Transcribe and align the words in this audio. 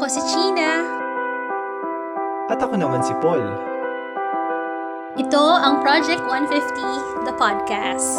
Ako 0.00 0.08
si 0.08 0.24
China. 0.32 0.80
At 2.48 2.56
ako 2.56 2.72
naman 2.80 3.04
si 3.04 3.12
Paul. 3.20 3.44
Ito 5.20 5.44
ang 5.60 5.84
Project 5.84 6.24
150, 6.24 7.28
the 7.28 7.36
podcast. 7.36 8.16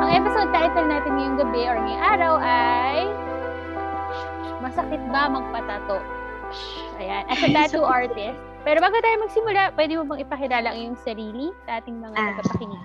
Ang 0.00 0.10
episode 0.10 0.50
title 0.50 0.88
natin 0.88 1.12
ngayong 1.14 1.36
gabi 1.38 1.62
or 1.68 1.76
ngayong 1.76 2.04
araw 2.16 2.34
ay 2.40 3.04
Masakit 4.60 5.00
ba 5.08 5.28
magpatato? 5.28 6.00
Ayan. 6.96 7.24
As 7.28 7.40
a 7.40 7.48
tattoo 7.56 7.84
artist. 7.84 8.36
Pero 8.60 8.80
bago 8.80 8.96
tayo 9.00 9.20
magsimula, 9.20 9.72
pwede 9.72 9.96
mo 9.96 10.04
bang 10.04 10.20
ipakilala 10.20 10.72
ang 10.72 10.78
iyong 10.78 10.98
sarili 11.00 11.48
sa 11.64 11.80
ating 11.80 11.96
mga 11.96 12.12
Ah. 12.12 12.24
tagapakinig? 12.36 12.80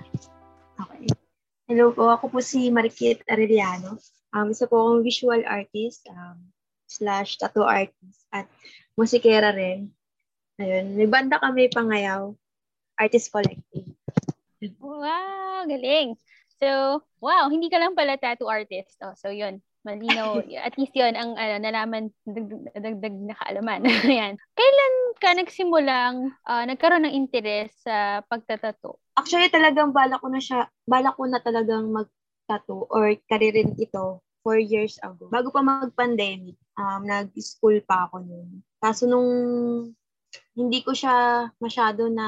Hello 1.66 1.90
po, 1.90 2.14
ako 2.14 2.30
po 2.30 2.46
si 2.46 2.70
Marikit 2.70 3.26
Arellano. 3.26 3.98
Um, 4.30 4.54
isa 4.54 4.70
po 4.70 4.86
akong 4.86 5.02
visual 5.02 5.42
artist 5.50 6.06
um, 6.14 6.38
slash 6.86 7.42
tattoo 7.42 7.66
artist 7.66 8.22
at 8.30 8.46
musikera 8.94 9.50
rin. 9.50 9.90
Ayun, 10.62 10.94
may 10.94 11.10
banda 11.10 11.42
kami 11.42 11.66
pangayaw, 11.74 12.38
Artist 13.02 13.34
Collective. 13.34 13.98
Wow, 14.78 15.66
galing. 15.66 16.22
So, 16.62 17.02
wow, 17.18 17.50
hindi 17.50 17.74
ka 17.74 17.82
lang 17.82 17.98
pala 17.98 18.22
tattoo 18.22 18.46
artist. 18.46 19.02
Oh, 19.02 19.18
so 19.18 19.34
yun, 19.34 19.58
malinaw. 19.86 20.42
At 20.68 20.76
least 20.76 20.98
yun 20.98 21.14
ang 21.14 21.38
ano, 21.38 21.54
nalaman, 21.62 22.10
dagdag, 22.26 22.74
dagdag 22.74 23.16
na 23.16 23.36
kaalaman. 23.38 23.86
Ayan. 24.10 24.36
Kailan 24.58 24.96
ka 25.22 25.30
nagsimulang 25.38 26.34
ah, 26.44 26.66
nagkaroon 26.66 27.06
ng 27.08 27.16
interes 27.16 27.72
sa 27.86 28.26
pagtatato? 28.26 28.98
Actually, 29.16 29.54
talagang 29.54 29.94
balak 29.94 30.20
ko 30.20 30.28
na 30.28 30.42
siya, 30.42 30.68
balak 30.84 31.16
ko 31.16 31.24
na 31.30 31.40
talagang 31.40 31.88
mag-tattoo 31.94 32.90
or 32.92 33.16
karirin 33.30 33.78
ito 33.80 34.20
four 34.44 34.60
years 34.60 35.00
ago. 35.02 35.30
Bago 35.32 35.50
pa 35.54 35.64
mag-pandemic, 35.64 36.58
um, 36.78 37.02
nag-school 37.06 37.80
pa 37.86 38.10
ako 38.10 38.22
noon. 38.22 38.62
Kaso 38.78 39.08
nung 39.08 39.32
hindi 40.56 40.80
ko 40.84 40.96
siya 40.96 41.48
masyado 41.60 42.08
na 42.12 42.28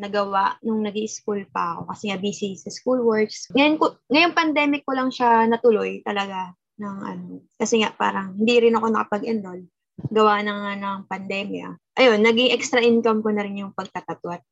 nagawa 0.00 0.56
nung 0.64 0.80
nag 0.80 0.96
school 1.08 1.44
pa 1.52 1.76
ako 1.76 1.92
kasi 1.92 2.08
nga 2.08 2.20
busy 2.20 2.56
sa 2.56 2.72
school 2.72 3.04
works. 3.04 3.48
Ngayon, 3.52 3.76
ko, 3.76 3.96
ngayong 4.08 4.36
pandemic 4.36 4.82
ko 4.84 4.92
lang 4.96 5.12
siya 5.12 5.48
natuloy 5.48 6.00
talaga 6.04 6.56
ng 6.80 6.96
ano. 7.04 7.42
Kasi 7.54 7.80
nga 7.82 7.90
parang 7.94 8.34
hindi 8.34 8.68
rin 8.68 8.74
ako 8.74 8.86
nakapag-enroll 8.90 9.62
gawa 10.10 10.42
ng, 10.42 10.60
ng 10.82 10.98
pandemya. 11.06 11.68
Ayun, 11.94 12.18
naging 12.22 12.50
extra 12.50 12.82
income 12.82 13.22
ko 13.22 13.30
na 13.30 13.46
rin 13.46 13.62
yung 13.62 13.72
pagtatato 13.74 14.26
at 14.34 14.42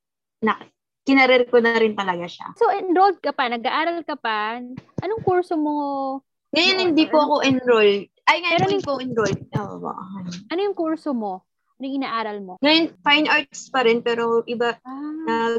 na, 0.42 0.58
kinarir 1.02 1.50
ko 1.50 1.58
na 1.58 1.74
rin 1.78 1.98
talaga 1.98 2.26
siya. 2.30 2.54
So, 2.54 2.70
enrolled 2.70 3.18
ka 3.18 3.34
pa, 3.34 3.50
nag-aaral 3.50 4.06
ka 4.06 4.14
pa. 4.14 4.62
Anong 5.02 5.22
kurso 5.26 5.58
mo? 5.58 5.74
Ngayon, 6.54 6.94
hindi 6.94 7.10
po 7.10 7.18
ano? 7.18 7.26
ako 7.26 7.34
enrolled. 7.42 8.06
Ay, 8.22 8.38
ngayon 8.38 8.58
Pero 8.62 8.70
hindi 8.70 8.86
po 8.86 8.92
enrolled. 9.02 9.42
Ba? 9.50 9.92
ano. 10.46 10.60
Yung 10.62 10.78
kurso 10.78 11.10
mo? 11.10 11.42
Ano 11.78 11.82
yung 11.90 11.98
inaaral 12.06 12.38
mo? 12.38 12.54
Ngayon, 12.62 12.84
fine 13.02 13.26
arts 13.26 13.66
pa 13.66 13.82
rin, 13.82 13.98
pero 13.98 14.46
iba, 14.46 14.78
Ah. 14.86 15.58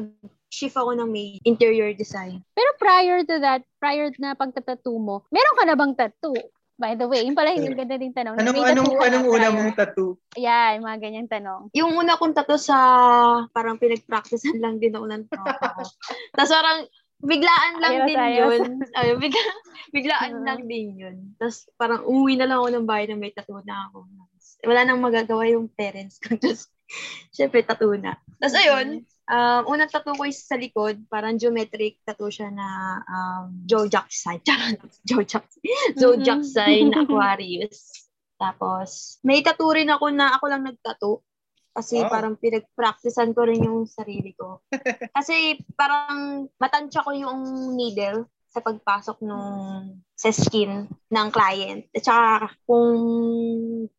Nag-shift 0.54 0.78
ako 0.78 0.94
ng 0.94 1.09
may 1.09 1.42
interior 1.50 1.90
design. 1.98 2.46
Pero 2.54 2.70
prior 2.78 3.26
to 3.26 3.42
that, 3.42 3.66
prior 3.82 4.14
na 4.22 4.38
pagtatattoo 4.38 5.02
mo, 5.02 5.26
meron 5.34 5.58
ka 5.58 5.66
na 5.66 5.73
bang 5.73 5.94
tattoo? 5.98 6.38
By 6.78 6.94
the 6.94 7.10
way, 7.10 7.26
yung 7.26 7.34
pala 7.34 7.58
yung 7.58 7.73
ganda 7.73 7.98
din 7.98 8.14
tanong. 8.14 8.38
Anong, 8.38 8.54
May 8.54 8.66
anong, 8.70 8.86
tattoo 8.94 9.02
anong 9.02 9.26
una 9.30 9.48
mong 9.50 9.73
tattoo? 9.73 10.12
Yan, 10.38 10.86
mga 10.86 10.98
ganyang 11.02 11.30
tanong. 11.30 11.73
Yung 11.73 11.98
una 11.98 12.18
kong 12.22 12.38
tattoo 12.38 12.62
sa, 12.62 12.78
parang 13.50 13.82
pinag-practicean 13.82 14.62
lang 14.62 14.78
din 14.78 14.94
ako 14.94 15.06
ng 15.10 15.26
tropa 15.26 15.73
ko. 15.73 15.82
Tapos 16.38 16.54
parang, 16.54 16.86
biglaan 17.23 17.73
lang 17.82 17.94
Ayos, 17.98 18.08
din 18.10 18.17
ayos. 18.20 18.38
yun. 18.38 18.72
Ay, 18.94 19.10
bigla, 19.17 19.44
biglaan 19.89 20.33
lang 20.45 20.61
din 20.70 20.88
yun. 20.98 21.17
Tapos 21.42 21.66
parang 21.77 22.06
umuwi 22.06 22.38
na 22.38 22.45
lang 22.45 22.61
ako 22.61 22.70
ng 22.77 22.86
bahay 22.89 23.06
na 23.10 23.17
may 23.17 23.33
tattoo 23.33 23.64
na 23.66 23.89
ako. 23.89 24.06
Wala 24.70 24.82
nang 24.86 25.02
magagawa 25.02 25.50
yung 25.50 25.66
parents 25.72 26.22
ko. 26.22 26.36
Tapos, 26.42 26.70
syempre, 27.33 27.64
tattoo 27.64 27.95
na. 27.95 28.17
Tapos 28.42 28.58
ayun, 28.60 29.06
um, 29.28 29.61
unang 29.70 29.89
tattoo 29.89 30.16
ko 30.16 30.23
is 30.26 30.44
sa 30.44 30.56
likod. 30.56 31.04
Parang 31.08 31.38
geometric 31.38 32.00
tattoo 32.04 32.28
siya 32.28 32.50
na 32.50 32.67
um, 33.06 33.64
Zodiac 33.67 34.08
sign. 34.10 34.42
Zodiac, 35.10 35.45
Zodiac 35.95 36.42
Mhm. 36.42 36.48
sign 36.48 36.88
Aquarius. 36.95 38.08
Tapos, 38.36 39.20
may 39.23 39.39
tattoo 39.39 39.72
rin 39.72 39.88
ako 39.88 40.12
na 40.12 40.36
ako 40.36 40.45
lang 40.50 40.64
nagtattoo. 40.67 41.22
Kasi 41.73 42.06
Wow. 42.06 42.10
parang 42.12 42.36
pinag-practicean 42.38 43.33
ko 43.33 43.50
rin 43.50 43.66
yung 43.66 43.89
sarili 43.89 44.38
ko. 44.38 44.62
Kasi 45.17 45.58
parang 45.73 46.45
matansya 46.62 47.02
ko 47.02 47.10
yung 47.17 47.42
needle 47.73 48.30
sa 48.54 48.62
pagpasok 48.62 49.26
nung 49.26 49.50
sa 50.14 50.30
skin 50.30 50.86
ng 50.86 51.28
client. 51.33 51.89
At 51.89 52.06
saka 52.06 52.54
kung 52.70 52.94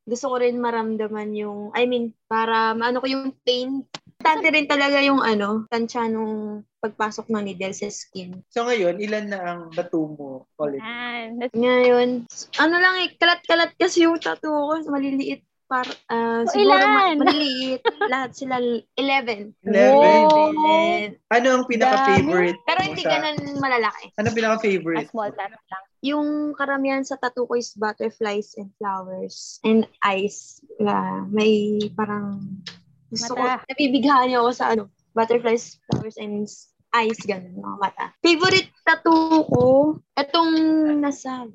gusto 0.07 0.27
ko 0.31 0.37
rin 0.39 0.63
maramdaman 0.63 1.35
yung, 1.35 1.75
I 1.75 1.91
mean, 1.91 2.15
para 2.31 2.79
maano 2.79 3.03
ko 3.03 3.11
yung 3.11 3.35
pain. 3.43 3.83
Tante 4.25 4.49
rin 4.49 4.65
talaga 4.65 4.99
yung 4.99 5.21
ano, 5.21 5.69
tansya 5.69 6.09
nung 6.09 6.35
pagpasok 6.81 7.29
ng 7.29 7.45
needle 7.45 7.73
sa 7.73 7.87
skin. 7.87 8.41
So 8.49 8.65
ngayon, 8.65 8.97
ilan 8.99 9.27
na 9.29 9.39
ang 9.45 9.61
tattoo 9.71 10.09
mo? 10.09 10.29
Yan. 10.59 11.39
That's- 11.39 11.53
Ngayon, 11.55 12.09
ano 12.57 12.75
lang 12.75 12.95
eh, 13.01 13.13
kalat-kalat 13.15 13.77
kasi 13.77 14.03
yung 14.03 14.17
tattoo 14.17 14.73
ko, 14.73 14.89
maliliit. 14.89 15.45
Par, 15.65 15.89
ah, 16.09 16.45
So, 16.45 16.61
siguro 16.61 16.77
ilan? 16.77 17.17
maliliit. 17.17 17.81
Lahat 18.07 18.37
sila 18.37 18.61
11. 18.61 19.57
11? 19.65 19.97
Wow. 19.97 20.53
11. 20.53 21.25
Ano 21.31 21.47
ang 21.51 21.65
pinaka-favorite 21.65 22.61
Pero 22.63 22.81
hindi 22.81 23.01
sa- 23.01 23.13
ganun 23.17 23.37
malalaki. 23.57 24.13
Ano 24.15 24.29
ang 24.29 24.37
A 24.37 24.39
pinaka-favorite? 24.39 25.09
small 25.09 25.33
tattoo 25.33 25.65
lang. 25.65 25.85
Yung 26.05 26.29
karamihan 26.53 27.01
sa 27.01 27.17
tattoo 27.17 27.49
ko 27.49 27.57
is 27.57 27.73
butterflies 27.73 28.53
and 28.57 28.77
flowers 28.77 29.57
and 29.65 29.89
eyes. 30.01 30.61
Yeah, 30.77 31.25
may 31.29 31.81
parang 31.91 32.61
gusto 33.15 33.33
Mata. 33.39 33.63
ko, 33.63 33.71
nabibighan 33.71 34.27
niya 34.27 34.43
ako 34.43 34.51
sa 34.51 34.67
ano, 34.75 34.83
butterflies, 35.15 35.79
flowers, 35.87 36.19
and 36.19 36.51
eyes, 36.91 37.19
ganun, 37.23 37.55
mga 37.55 37.79
mata. 37.79 38.07
Favorite 38.19 38.71
tattoo 38.83 39.47
ko, 39.47 39.65
itong 40.15 40.53
nasa 40.99 41.47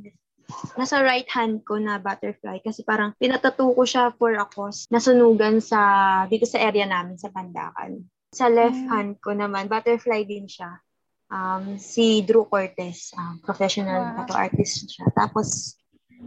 nasa 0.74 1.06
right 1.06 1.30
hand 1.30 1.62
ko 1.62 1.78
na 1.78 2.02
butterfly 2.02 2.58
kasi 2.60 2.82
parang 2.82 3.14
pinatattoo 3.22 3.70
ko 3.70 3.84
siya 3.86 4.10
for 4.18 4.34
a 4.34 4.48
cause 4.50 4.90
nasunugan 4.90 5.62
sa 5.62 5.78
dito 6.26 6.50
sa 6.50 6.58
area 6.58 6.90
namin 6.90 7.22
sa 7.22 7.30
Pandakan. 7.30 8.02
Sa 8.34 8.50
left 8.50 8.82
Mm. 8.82 8.90
hand 8.90 9.12
ko 9.22 9.34
naman, 9.34 9.70
butterfly 9.70 10.26
din 10.26 10.50
siya. 10.50 10.82
Um, 11.30 11.78
si 11.78 12.26
Drew 12.26 12.50
Cortez, 12.50 13.14
um, 13.14 13.38
professional 13.46 14.02
Wow. 14.10 14.26
tattoo 14.26 14.38
artist 14.42 14.90
siya. 14.90 15.06
Tapos, 15.14 15.78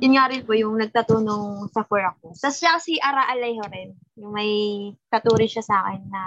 yun 0.00 0.16
nga 0.16 0.30
rin 0.32 0.46
po 0.46 0.56
yung 0.56 0.80
nagtattoo 0.80 1.20
nung 1.20 1.68
sa 1.68 1.84
for 1.84 2.00
a 2.00 2.12
cause. 2.22 2.40
Tapos 2.40 2.58
siya 2.62 2.80
si 2.80 2.96
Ara 2.96 3.28
Alejo 3.28 3.66
rin. 3.68 3.92
Yung 4.16 4.32
may 4.32 4.52
tattoo 5.12 5.36
rin 5.36 5.50
siya 5.50 5.64
sa 5.64 5.84
akin 5.84 6.02
na 6.08 6.22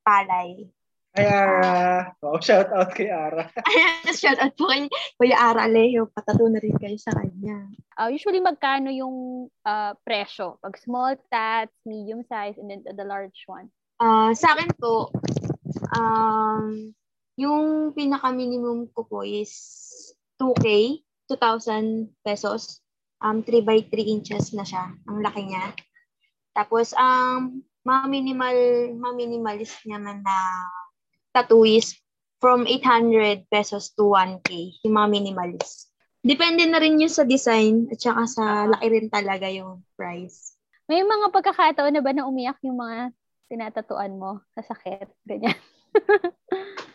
palay. 0.00 0.64
Ay, 1.14 1.30
Ara. 1.30 2.10
Oh, 2.26 2.42
shout 2.42 2.74
out 2.74 2.90
kay 2.90 3.06
Ara. 3.06 3.46
Ayan, 3.70 4.10
shout 4.10 4.34
out 4.42 4.50
po 4.58 4.66
kay 4.66 4.90
Kuya 5.14 5.38
Ara 5.38 5.70
Alejo. 5.70 6.10
Patattoo 6.10 6.50
na 6.50 6.58
rin 6.58 6.74
kayo 6.74 6.98
sa 6.98 7.14
kanya. 7.14 7.70
Ah, 7.94 8.10
usually, 8.10 8.42
magkano 8.42 8.90
yung 8.90 9.46
ah, 9.62 9.94
presyo? 10.02 10.58
Pag 10.58 10.74
small 10.82 11.14
tats, 11.30 11.70
medium 11.86 12.26
size, 12.26 12.58
and 12.58 12.66
then 12.66 12.82
the 12.82 13.06
large 13.06 13.46
one. 13.46 13.70
Ah, 14.02 14.34
sa 14.34 14.58
akin 14.58 14.74
po, 14.74 15.14
um, 15.94 16.90
yung 17.38 17.94
pinaka-minimum 17.94 18.90
ko 18.90 19.06
po 19.06 19.22
is 19.22 19.54
2K, 20.42 20.98
2,000 21.30 22.10
pesos. 22.26 22.83
Um, 23.24 23.40
3 23.40 23.64
by 23.64 23.88
3 23.88 24.04
inches 24.04 24.52
na 24.52 24.68
siya. 24.68 24.92
Ang 25.08 25.24
laki 25.24 25.48
niya. 25.48 25.72
Tapos, 26.52 26.92
ang 26.92 27.64
um, 27.64 27.64
ma-minimal, 27.88 28.92
ma-minimalist 29.00 29.80
naman 29.88 30.20
na 30.20 30.36
tattoo 31.32 31.64
is 31.64 31.96
from 32.44 32.68
800 32.68 33.48
pesos 33.48 33.96
to 33.96 34.12
1K, 34.12 34.76
yung 34.84 35.00
mga 35.00 35.08
minimalist. 35.08 35.88
Depende 36.20 36.68
na 36.68 36.80
rin 36.80 37.00
yun 37.00 37.12
sa 37.12 37.24
design 37.24 37.88
at 37.88 38.00
saka 38.00 38.22
sa 38.28 38.44
laki 38.68 38.86
rin 38.92 39.08
talaga 39.08 39.48
yung 39.48 39.80
price. 39.96 40.56
May 40.84 41.00
mga 41.00 41.32
pagkakataon 41.32 41.96
na 41.96 42.04
ba 42.04 42.12
na 42.12 42.28
umiyak 42.28 42.60
yung 42.60 42.76
mga 42.76 43.12
tinatatuan 43.48 44.20
mo 44.20 44.44
sa 44.52 44.60
sakit? 44.64 45.08
Ganyan. 45.24 45.56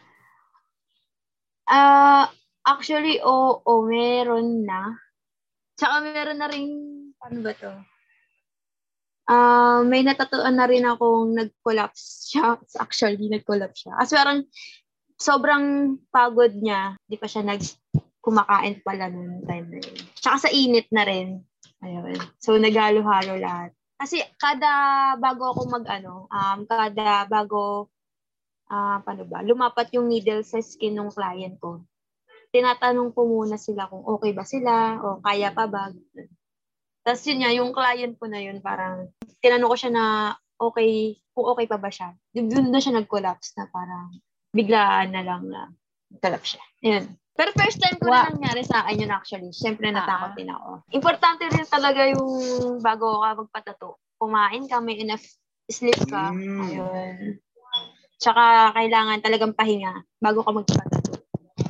Ah, 1.69 2.33
actually, 2.65 3.21
oo, 3.21 3.61
oh, 3.61 3.85
meron 3.85 4.65
na. 4.65 4.97
Tsaka 5.79 6.03
meron 6.03 6.39
na 6.43 6.51
rin, 6.51 6.67
ano 7.23 7.37
ba 7.39 7.55
to? 7.55 7.71
Ah, 9.29 9.79
may 9.87 10.03
natatuan 10.03 10.59
na 10.59 10.67
rin 10.67 10.83
akong 10.83 11.31
nag-collapse 11.31 12.35
siya. 12.35 12.59
Actually, 12.83 13.31
nag-collapse 13.31 13.87
siya. 13.87 13.93
Kasi 13.95 14.11
parang 14.19 14.39
sobrang 15.15 15.95
pagod 16.11 16.51
niya. 16.51 16.99
Di 17.07 17.15
pa 17.15 17.31
siya 17.31 17.47
nag 17.47 17.63
kumakain 18.19 18.83
pala 18.83 19.07
noon 19.07 19.47
time 19.47 19.67
na 19.71 19.79
yun. 19.79 19.97
Tsaka 20.19 20.35
sa 20.43 20.49
init 20.51 20.91
na 20.91 21.07
rin. 21.07 21.39
Ayun. 21.79 22.19
So, 22.43 22.59
naghalo-halo 22.59 23.39
lahat. 23.39 23.71
Kasi 23.95 24.19
kada 24.35 25.15
bago 25.15 25.55
ako 25.55 25.61
mag 25.71 25.85
ano, 25.87 26.27
um, 26.27 26.59
kada 26.67 27.27
bago 27.27 27.91
ah 28.71 29.01
paano 29.03 29.25
ba, 29.25 29.43
lumapat 29.43 29.91
yung 29.97 30.07
needle 30.07 30.45
sa 30.45 30.61
skin 30.61 30.95
ng 30.95 31.11
client 31.11 31.57
ko, 31.57 31.83
tinatanong 32.49 33.13
ko 33.13 33.21
muna 33.23 33.55
sila 33.55 33.85
kung 33.85 34.01
okay 34.03 34.31
ba 34.33 34.43
sila 34.43 34.97
o 34.99 35.21
kaya 35.21 35.49
pa 35.49 35.65
ba. 35.65 35.93
Tapos 37.01 37.21
yun 37.25 37.39
nga, 37.41 37.51
yung 37.53 37.71
client 37.71 38.17
ko 38.17 38.25
na 38.25 38.41
yun, 38.41 38.59
parang 38.59 39.09
tinanong 39.39 39.69
ko 39.69 39.77
siya 39.77 39.91
na 39.93 40.05
okay, 40.57 41.15
kung 41.31 41.45
okay 41.47 41.65
pa 41.65 41.77
ba 41.77 41.89
siya. 41.89 42.11
Doon 42.31 42.69
na 42.69 42.81
siya 42.81 42.97
nag-collapse 42.97 43.55
na 43.55 43.65
parang 43.65 44.11
biglaan 44.51 45.13
na 45.13 45.21
lang 45.21 45.45
na 45.45 45.69
collapse 46.19 46.57
siya. 46.57 46.63
Yun. 46.83 47.05
Pero 47.39 47.55
first 47.55 47.79
time 47.79 47.95
ko 47.95 48.11
Wow. 48.11 48.27
na 48.27 48.35
nangyari 48.35 48.67
sa 48.67 48.83
akin 48.83 48.99
yun 48.99 49.13
actually. 49.13 49.51
Siyempre 49.55 49.87
natakot 49.87 50.33
Ah. 50.33 50.35
din 50.35 50.51
ako. 50.51 50.83
Importante 50.91 51.47
rin 51.47 51.63
talaga 51.63 52.03
yung 52.11 52.27
bago 52.83 53.23
ka 53.23 53.39
magpatato. 53.39 53.89
Kumain 54.19 54.67
ka, 54.67 54.83
may 54.83 54.99
enough 54.99 55.23
sleep 55.71 55.95
ka. 56.03 56.35
Mm. 56.35 56.59
Ayun. 56.59 57.15
Tsaka 58.19 58.75
kailangan 58.75 59.23
talagang 59.23 59.55
pahinga 59.55 60.03
bago 60.19 60.43
ka 60.43 60.51
magpatato. 60.51 60.98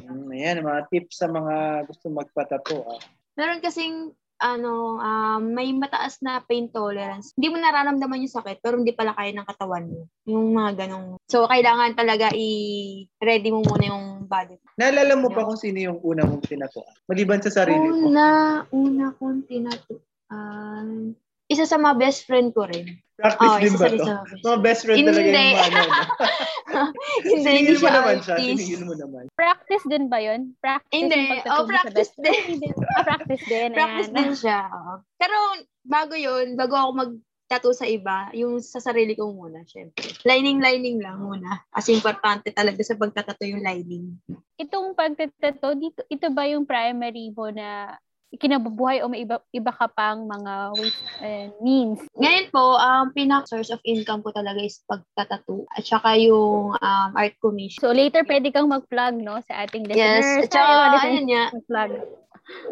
Mm, 0.10 0.34
ayan, 0.34 0.66
mga 0.66 0.82
tips 0.90 1.22
sa 1.22 1.30
mga 1.30 1.86
gusto 1.86 2.10
magpatato. 2.10 2.76
Ah. 2.90 3.02
Meron 3.38 3.62
kasing 3.62 4.12
ano, 4.40 4.96
um, 5.04 5.42
may 5.52 5.70
mataas 5.76 6.24
na 6.24 6.40
pain 6.40 6.72
tolerance. 6.72 7.36
Hindi 7.36 7.48
mo 7.52 7.58
nararamdaman 7.60 8.24
yung 8.24 8.38
sakit, 8.40 8.64
pero 8.64 8.80
hindi 8.80 8.96
pala 8.96 9.12
kaya 9.12 9.36
ng 9.36 9.48
katawan 9.48 9.86
mo. 9.92 10.08
Yung 10.26 10.56
mga 10.56 10.88
ganong. 10.88 11.20
So, 11.28 11.44
kailangan 11.46 12.00
talaga 12.00 12.32
i-ready 12.32 13.52
mo 13.52 13.62
muna 13.68 13.92
yung 13.92 14.08
body. 14.32 14.56
Naalala 14.80 15.20
mo 15.20 15.28
pa 15.28 15.44
kung 15.44 15.60
sino 15.60 15.92
yung 15.92 16.00
una 16.00 16.24
mong 16.24 16.48
tinatuan? 16.48 16.96
Maliban 17.12 17.44
sa 17.44 17.52
sarili 17.52 17.84
mo. 17.84 18.08
Una, 18.08 18.26
una 18.72 19.12
kong 19.20 19.44
tinatuan. 19.44 21.14
isa 21.52 21.68
sa 21.68 21.76
mga 21.76 22.00
best 22.00 22.24
friend 22.24 22.56
ko 22.56 22.64
rin. 22.64 22.96
Practice 23.19 23.51
Oh, 23.51 23.60
din 23.60 23.75
ba 23.75 23.88
to? 23.92 24.06
Mga 24.39 24.57
best 24.63 24.81
friend 24.88 24.98
talaga 25.04 25.19
Hindi. 25.21 25.44
yung 25.44 25.60
ano. 25.60 25.80
no? 25.80 26.81
hindi, 27.36 27.51
hindi 27.51 27.74
siya 27.75 27.92
naman 27.92 28.16
siya. 28.24 28.33
artist. 28.33 28.48
Siningil 28.48 28.81
mo 28.88 28.94
naman. 28.95 29.24
Practice 29.36 29.86
din 29.86 30.06
ba 30.07 30.18
yun? 30.18 30.42
Practice 30.57 30.95
Hindi. 30.95 31.19
Oh, 31.45 31.66
practice 31.66 32.12
din. 32.16 32.71
Ah, 32.95 33.04
practice 33.04 33.44
din. 33.44 33.69
Practice 33.75 34.10
din 34.10 34.31
siya. 34.33 34.60
oo. 34.69 34.94
Pero 35.16 35.36
bago 35.83 36.16
yun, 36.16 36.56
bago 36.56 36.74
ako 36.74 36.89
mag 36.95 37.12
tattoo 37.50 37.74
sa 37.74 37.89
iba, 37.89 38.30
yung 38.31 38.62
sa 38.62 38.77
sarili 38.77 39.18
ko 39.18 39.33
muna, 39.33 39.65
syempre. 39.65 40.06
Lining-lining 40.22 41.01
lang 41.01 41.18
muna. 41.18 41.65
Kasi 41.74 41.98
importante 41.98 42.54
talaga 42.54 42.77
sa 42.86 42.94
pagtatato 42.94 43.42
yung 43.42 43.65
lining. 43.65 44.22
Itong 44.56 44.94
pagtatato, 44.94 45.74
dito, 45.74 46.06
ito 46.06 46.30
ba 46.30 46.45
yung 46.45 46.69
primary 46.69 47.33
mo 47.33 47.50
na 47.50 47.98
kinabubuhay 48.38 49.02
o 49.02 49.10
may 49.10 49.26
iba, 49.26 49.42
iba 49.50 49.74
ka 49.74 49.90
pang 49.90 50.30
mga 50.30 50.54
ways 50.78 50.98
and 51.18 51.50
means? 51.66 51.98
Ngayon 52.14 52.54
po, 52.54 52.78
ang 52.78 53.10
pinaka 53.10 53.50
source 53.50 53.74
of 53.74 53.81
income 53.81 54.22
ko 54.22 54.30
talaga 54.30 54.62
is 54.62 54.86
pagtatato. 54.86 55.66
At 55.74 55.81
saka 55.81 56.14
yung 56.22 56.78
um, 56.78 57.10
art 57.18 57.34
commission. 57.42 57.81
So 57.81 57.90
later 57.90 58.22
pwede 58.28 58.54
kang 58.54 58.70
mag-plug 58.70 59.18
no 59.18 59.42
sa 59.50 59.66
ating 59.66 59.90
Yes. 59.90 60.22
listeners. 60.22 60.46
At 60.46 60.52
saka, 60.54 60.70
ayun 60.70 60.94
listeners, 60.94 61.26
nga, 61.26 61.44
mag-plug. 61.58 61.92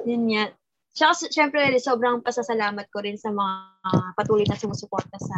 yun 0.06 0.24
nga. 0.30 0.44
Tsaka, 0.98 1.30
syempre, 1.30 1.62
sobrang 1.78 2.26
pasasalamat 2.26 2.90
ko 2.90 3.06
rin 3.06 3.18
sa 3.18 3.30
mga 3.30 4.14
patuloy 4.18 4.46
na 4.50 4.58
sumusuporta 4.58 5.18
sa 5.22 5.38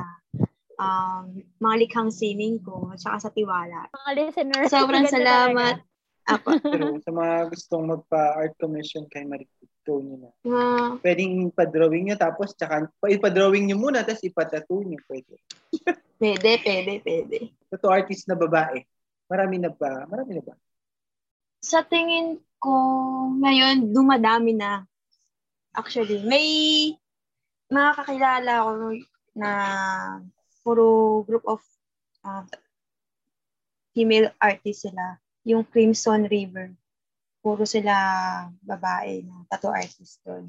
um, 0.80 1.36
mga 1.60 1.76
likhang 1.84 2.12
sining 2.12 2.64
ko 2.64 2.88
at 2.96 3.00
saka 3.04 3.28
sa 3.28 3.30
tiwala. 3.36 3.92
Mga 3.92 4.12
listeners. 4.16 4.68
Sobrang 4.72 5.04
salamat. 5.12 5.84
Apo. 6.30 6.50
Pero 6.74 7.02
sa 7.02 7.12
mga 7.12 7.36
gustong 7.50 7.86
magpa-art 7.90 8.54
commission 8.62 9.10
kay 9.10 9.26
Marikit, 9.26 9.70
go 9.82 9.98
nyo 9.98 10.16
na. 10.22 10.32
Mga 10.46 10.70
Pwedeng 11.02 11.34
ipa-drawing 11.50 12.06
nyo 12.06 12.16
tapos 12.22 12.54
tsaka 12.54 12.86
pa- 13.02 13.10
ipa-drawing 13.10 13.66
nyo 13.66 13.78
muna 13.82 14.06
tapos 14.06 14.22
ipa-tattoo 14.22 14.86
nyo. 14.86 15.00
Pwede. 15.10 15.42
Pwede, 16.20 16.52
pwede, 16.62 16.94
pwede. 17.02 17.38
Tattoo 17.74 17.90
artist 17.90 18.30
na 18.30 18.38
babae. 18.38 18.86
Marami 19.26 19.56
na 19.58 19.74
ba? 19.74 20.06
Marami 20.06 20.38
na 20.38 20.44
ba? 20.46 20.54
Sa 21.66 21.82
tingin 21.82 22.38
ko, 22.62 22.74
ngayon, 23.40 23.90
dumadami 23.90 24.54
na. 24.54 24.86
Actually, 25.74 26.22
may 26.26 26.48
mga 27.70 27.92
kakilala 28.04 28.66
ko 28.66 28.72
na 29.38 29.52
puro 30.66 31.22
group 31.24 31.46
of 31.46 31.62
uh, 32.26 32.44
female 33.94 34.34
artists 34.42 34.84
sila. 34.84 35.22
Yung 35.48 35.64
Crimson 35.64 36.28
River. 36.28 36.74
Puro 37.40 37.64
sila 37.64 37.94
babae 38.60 39.24
na 39.24 39.48
tattoo 39.48 39.72
artist 39.72 40.20
doon. 40.28 40.48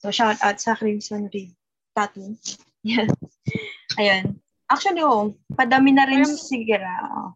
So, 0.00 0.08
shout 0.12 0.40
out 0.40 0.56
sa 0.60 0.76
Crimson 0.76 1.28
River 1.28 1.56
Tattoo. 1.96 2.36
Yan. 2.88 3.08
Ayun. 3.96 4.36
Actually, 4.68 5.00
oh, 5.00 5.32
padami 5.52 5.96
na 5.96 6.04
rin 6.04 6.24
Parang- 6.24 6.36
sigara. 6.40 6.92
Oh. 7.08 7.32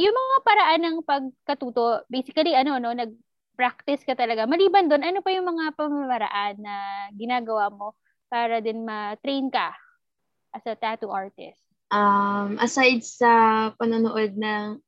Yung 0.00 0.14
mga 0.14 0.36
paraan 0.42 0.82
ng 0.82 0.98
pagkatuto, 1.04 2.02
basically 2.08 2.56
ano 2.56 2.80
no, 2.80 2.90
nag-practice 2.96 4.02
ka 4.02 4.16
talaga. 4.16 4.48
Maliban 4.48 4.88
doon, 4.88 5.04
ano 5.04 5.20
pa 5.20 5.30
yung 5.30 5.46
mga 5.46 5.76
pamamaraan 5.76 6.56
na 6.58 6.74
ginagawa 7.12 7.68
mo 7.70 7.92
para 8.26 8.58
din 8.64 8.82
ma-train 8.88 9.52
ka 9.52 9.76
as 10.56 10.64
a 10.66 10.74
tattoo 10.74 11.12
artist? 11.12 11.60
um, 11.92 12.56
aside 12.56 13.04
sa 13.04 13.30
panonood 13.76 14.32
ng 14.34 14.80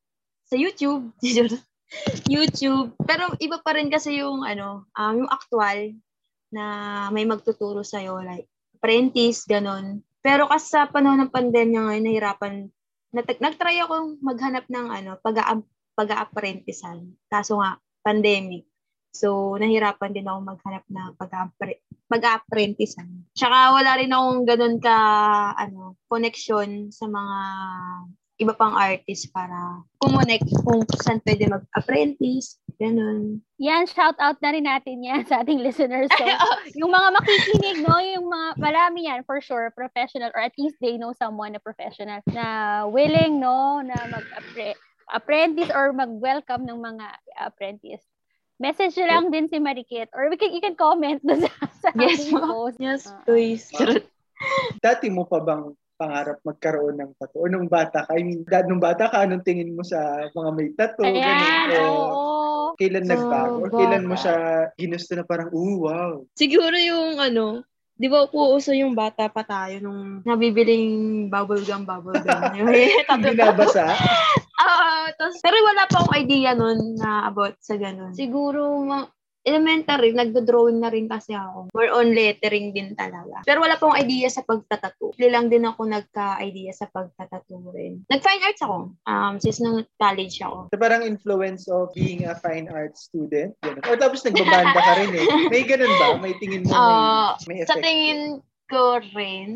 sa 0.54 0.56
YouTube, 0.62 1.10
YouTube, 2.30 2.94
pero 3.02 3.34
iba 3.42 3.58
pa 3.58 3.74
rin 3.74 3.90
kasi 3.90 4.22
yung 4.22 4.46
ano, 4.46 4.86
um, 4.94 5.14
yung 5.26 5.30
actual 5.30 5.98
na 6.54 6.64
may 7.10 7.26
magtuturo 7.26 7.82
sa 7.82 7.98
like 8.22 8.46
apprentice 8.78 9.42
ganon. 9.50 10.06
Pero 10.22 10.46
kasi 10.46 10.78
sa 10.78 10.86
panahon 10.86 11.26
ng 11.26 11.34
pandemya 11.34 11.90
ngayon 11.90 12.06
nahirapan 12.06 12.54
nat- 13.10 13.42
nagtry 13.42 13.82
ako 13.82 14.22
maghanap 14.22 14.64
ng 14.70 14.86
ano 14.94 15.18
pag 15.18 15.42
pag-apprenticean. 15.98 17.18
Kaso 17.26 17.58
nga 17.58 17.82
pandemic. 18.06 18.66
So 19.10 19.58
nahirapan 19.58 20.14
din 20.14 20.30
ako 20.30 20.38
maghanap 20.54 20.84
na 20.90 21.10
pag-appre- 21.18 21.82
pag-apprenticean. 22.06 23.26
Tsaka 23.34 23.74
wala 23.74 23.90
rin 23.98 24.14
akong 24.14 24.42
ganun 24.46 24.76
ka 24.78 24.96
ano 25.58 25.98
connection 26.06 26.94
sa 26.94 27.10
mga 27.10 27.38
iba 28.42 28.50
pang 28.50 28.74
artist 28.74 29.30
para 29.30 29.78
kumonect 30.02 30.50
kung 30.66 30.82
saan 30.98 31.22
pwede 31.22 31.46
mag-apprentice, 31.46 32.58
ganun. 32.82 33.38
Yan, 33.62 33.86
shout 33.86 34.18
out 34.18 34.42
na 34.42 34.50
rin 34.50 34.66
natin 34.66 35.06
yan 35.06 35.22
sa 35.22 35.46
ating 35.46 35.62
listeners. 35.62 36.10
So, 36.18 36.26
yung 36.78 36.90
mga 36.90 37.08
makikinig, 37.14 37.78
no, 37.86 37.94
yung 38.02 38.26
mga, 38.26 38.48
marami 38.58 39.06
yan 39.06 39.22
for 39.22 39.38
sure, 39.38 39.70
professional, 39.70 40.34
or 40.34 40.42
at 40.42 40.54
least 40.58 40.74
they 40.82 40.98
know 40.98 41.14
someone 41.14 41.54
na 41.54 41.62
professional 41.62 42.18
na 42.34 42.82
willing, 42.90 43.38
no, 43.38 43.78
na 43.86 43.94
mag-apprentice 44.10 45.70
or 45.70 45.94
mag-welcome 45.94 46.66
ng 46.66 46.78
mga 46.82 47.06
apprentice. 47.38 48.02
Message 48.58 48.98
nyo 48.98 49.06
lang 49.10 49.24
din 49.30 49.46
si 49.46 49.58
Marikit 49.58 50.10
or 50.14 50.30
we 50.30 50.38
can, 50.38 50.50
you 50.54 50.62
can 50.62 50.78
comment 50.78 51.22
doon 51.22 51.42
sa, 51.42 51.50
sa 51.82 51.88
Yes, 51.98 52.30
post. 52.30 52.78
Yes, 52.82 53.02
Ah. 53.06 53.18
please. 53.26 53.70
Dati 54.82 55.06
mo 55.10 55.22
pa 55.26 55.38
bang 55.38 55.74
pangarap 55.94 56.38
magkaroon 56.42 56.96
ng 56.98 57.12
tattoo? 57.18 57.46
O 57.46 57.50
nung 57.50 57.70
bata 57.70 58.04
ka? 58.04 58.12
I 58.14 58.22
mean, 58.22 58.42
dad, 58.44 58.66
nung 58.66 58.82
bata 58.82 59.08
ka, 59.08 59.22
anong 59.22 59.46
tingin 59.46 59.74
mo 59.74 59.82
sa 59.86 60.28
mga 60.34 60.50
may 60.54 60.68
tattoo? 60.74 61.06
Ayan, 61.06 61.22
ganun? 61.70 62.14
Oo. 62.14 62.44
kailan 62.74 63.06
So, 63.06 63.10
nagbago? 63.14 63.56
Or 63.62 63.70
kailan 63.70 64.04
mo 64.06 64.14
siya 64.18 64.36
ginusto 64.74 65.14
na 65.14 65.24
parang, 65.24 65.50
ooh, 65.54 65.86
wow. 65.86 66.12
Siguro 66.34 66.74
yung 66.74 67.22
ano, 67.22 67.62
di 67.94 68.10
ba 68.10 68.26
po 68.26 68.50
uso 68.58 68.74
yung 68.74 68.98
bata 68.98 69.30
pa 69.30 69.46
tayo 69.46 69.78
nung 69.78 70.26
nabibiling 70.26 71.30
bubble 71.30 71.62
gum, 71.62 71.86
bubble 71.86 72.18
gum. 72.18 72.42
Yung 72.58 72.70
tattoo. 73.06 73.30
Binabasa? 73.30 73.86
Ah, 74.54 75.10
tapos, 75.18 75.42
pero 75.42 75.58
wala 75.66 75.84
pa 75.90 75.98
akong 75.98 76.14
idea 76.14 76.54
nun 76.54 76.94
na 76.94 77.26
about 77.26 77.58
sa 77.58 77.74
ganun. 77.74 78.14
Siguro, 78.14 78.80
ma- 78.86 79.10
elementary, 79.44 80.10
nagdo-drawing 80.10 80.80
na 80.80 80.88
rin 80.88 81.06
kasi 81.06 81.36
ako. 81.36 81.68
More 81.70 81.92
on 81.92 82.10
lettering 82.10 82.72
din 82.72 82.96
talaga. 82.96 83.44
Pero 83.44 83.60
wala 83.60 83.76
pa 83.76 83.86
akong 83.86 84.00
idea 84.00 84.26
sa 84.26 84.40
pagtatato. 84.40 85.12
Hindi 85.14 85.28
lang 85.28 85.46
din 85.48 85.64
ako 85.64 85.84
nagka-idea 85.84 86.72
sa 86.72 86.88
pagtatato 86.88 87.60
rin. 87.70 88.02
Nag-fine 88.08 88.42
arts 88.42 88.64
ako. 88.64 88.96
Um, 89.04 89.34
since 89.38 89.60
nung 89.60 89.84
college 89.96 90.40
ako. 90.40 90.72
So 90.72 90.80
parang 90.80 91.04
influence 91.04 91.68
of 91.68 91.92
being 91.92 92.24
a 92.24 92.34
fine 92.34 92.72
art 92.72 92.96
student? 92.96 93.52
Ganun. 93.60 93.84
O 93.84 93.94
tapos 93.94 94.24
nagbabanda 94.24 94.80
ka 94.80 94.92
rin 94.98 95.12
eh. 95.12 95.26
May 95.52 95.62
ganun 95.62 95.92
ba? 96.00 96.06
May 96.16 96.34
tingin 96.40 96.64
mo 96.64 96.72
may, 96.72 96.80
Ah, 96.80 97.30
may 97.44 97.56
Sa 97.62 97.76
effect? 97.76 97.84
tingin 97.84 98.20
ko 98.66 98.96
rin. 99.12 99.50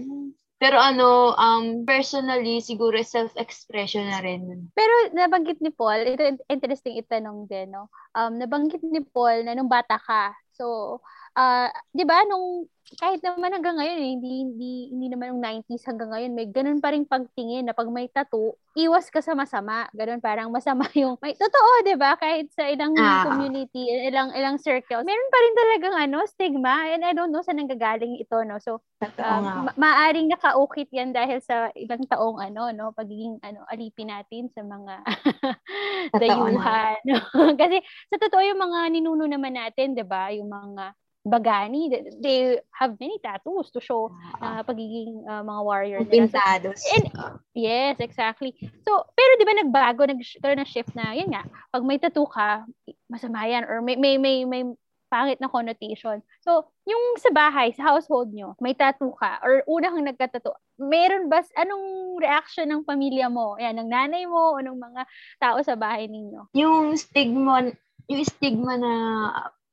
Pero 0.58 0.74
ano, 0.74 1.38
um, 1.38 1.86
personally, 1.86 2.58
siguro 2.58 2.98
self-expression 2.98 4.10
na 4.10 4.18
rin. 4.18 4.66
Pero 4.74 5.14
nabanggit 5.14 5.62
ni 5.62 5.70
Paul, 5.70 6.02
ito 6.02 6.42
interesting 6.50 6.98
itanong 6.98 7.46
din, 7.46 7.70
no? 7.70 7.86
Um, 8.10 8.34
nabanggit 8.42 8.82
ni 8.82 8.98
Paul 9.06 9.46
na 9.46 9.54
nung 9.54 9.70
bata 9.70 10.02
ka, 10.02 10.34
so, 10.50 10.98
ah, 11.38 11.70
'di 11.94 12.02
ba 12.02 12.26
nung 12.26 12.66
kahit 12.96 13.20
naman 13.20 13.52
hanggang 13.52 13.76
ngayon 13.76 13.98
eh, 14.00 14.10
hindi 14.16 14.30
hindi 14.48 14.72
hindi 14.88 15.06
naman 15.12 15.36
ng 15.36 15.42
90s 15.44 15.84
hanggang 15.84 16.08
ngayon 16.08 16.32
may 16.32 16.48
ganun 16.48 16.80
pa 16.80 16.88
ring 16.88 17.04
pagtingin 17.04 17.68
na 17.68 17.76
pag 17.76 17.84
may 17.92 18.08
tattoo, 18.08 18.56
iwas 18.74 19.12
ka 19.12 19.20
sa 19.20 19.36
masama. 19.36 19.86
Ganun 19.92 20.24
parang 20.24 20.48
masama 20.48 20.88
yung 20.96 21.20
may 21.20 21.36
totoo, 21.36 21.84
'di 21.84 21.94
ba? 22.00 22.16
Kahit 22.16 22.48
sa 22.56 22.64
ilang 22.66 22.96
Ah. 22.96 23.22
community, 23.22 23.86
ilang 24.08 24.32
ilang 24.32 24.56
circles, 24.56 25.04
meron 25.04 25.30
pa 25.32 25.38
rin 25.44 25.54
talagang 25.60 25.94
ano, 26.00 26.18
stigma 26.24 26.88
and 26.96 27.04
I 27.04 27.12
don't 27.12 27.28
know 27.28 27.44
saan 27.44 27.60
nanggagaling 27.60 28.16
ito, 28.18 28.40
no. 28.48 28.56
So, 28.56 28.80
Totoo 28.98 29.20
um, 29.20 29.44
nga. 29.44 29.54
ma- 29.68 29.76
maaring 29.76 30.32
nakaukit 30.32 30.88
'yan 30.90 31.12
dahil 31.12 31.44
sa 31.44 31.68
ilang 31.76 32.02
taong 32.08 32.40
ano, 32.40 32.72
no, 32.72 32.96
pagiging 32.96 33.36
ano, 33.44 33.68
alipin 33.68 34.08
natin 34.10 34.48
sa 34.48 34.64
mga 34.64 35.04
dayuhan. 36.22 36.98
Kasi 37.60 37.76
sa 38.08 38.16
totoo 38.16 38.42
yung 38.42 38.60
mga 38.60 38.80
ninuno 38.96 39.28
naman 39.28 39.54
natin, 39.60 39.92
'di 39.92 40.04
ba? 40.08 40.32
Yung 40.32 40.48
mga 40.48 40.96
bagani, 41.28 41.92
they- 41.92 42.06
they 42.18 42.38
have 42.72 42.96
many 42.96 43.20
tattoos 43.20 43.68
to 43.70 43.78
show 43.78 44.08
Ah, 44.40 44.58
uh, 44.58 44.62
pagiging 44.64 45.22
uh, 45.24 45.44
mga 45.44 45.60
warrior 45.62 46.00
nila. 46.02 46.26
So, 46.26 46.36
pintados. 46.36 46.80
and, 46.96 47.04
yes, 47.52 48.00
exactly. 48.00 48.56
So, 48.82 49.04
pero 49.12 49.30
'di 49.36 49.44
ba 49.44 49.54
nagbago, 49.60 50.08
nagkaroon 50.08 50.60
ng 50.64 50.68
shift 50.68 50.96
na, 50.96 51.12
yun 51.12 51.28
nga, 51.30 51.44
pag 51.70 51.84
may 51.84 52.00
tattoo 52.00 52.26
ka, 52.26 52.64
masama 53.06 53.44
yan 53.44 53.68
or 53.68 53.84
may 53.84 53.94
may 53.94 54.16
may 54.16 54.42
may 54.42 54.64
pangit 55.08 55.40
na 55.40 55.48
connotation. 55.48 56.20
So, 56.44 56.68
yung 56.84 57.16
sa 57.16 57.32
bahay, 57.32 57.72
sa 57.72 57.96
household 57.96 58.28
nyo, 58.28 58.52
may 58.60 58.76
tattoo 58.76 59.16
ka 59.16 59.40
or 59.40 59.64
una 59.64 59.88
kang 59.88 60.04
nagkatattoo, 60.04 60.52
meron 60.76 61.32
ba, 61.32 61.40
anong 61.56 62.20
reaction 62.20 62.68
ng 62.68 62.84
pamilya 62.84 63.32
mo? 63.32 63.56
Yan, 63.56 63.80
ng 63.80 63.88
nanay 63.88 64.28
mo 64.28 64.52
o 64.52 64.60
ng 64.60 64.76
mga 64.76 65.02
tao 65.40 65.56
sa 65.64 65.80
bahay 65.80 66.12
ninyo? 66.12 66.52
yung 66.52 66.92
stigma, 66.92 67.72
yung 68.04 68.24
stigma 68.24 68.76
na 68.76 68.92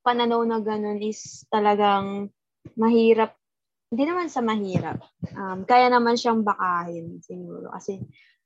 pananaw 0.05 0.45
na 0.45 0.61
ganun 0.61 1.01
is 1.01 1.49
talagang 1.49 2.29
mahirap. 2.77 3.33
Hindi 3.89 4.03
naman 4.05 4.29
sa 4.29 4.45
mahirap. 4.45 5.01
Um, 5.33 5.65
kaya 5.65 5.89
naman 5.89 6.13
siyang 6.13 6.45
bakahin 6.45 7.25
siguro. 7.25 7.73
Kasi 7.73 8.05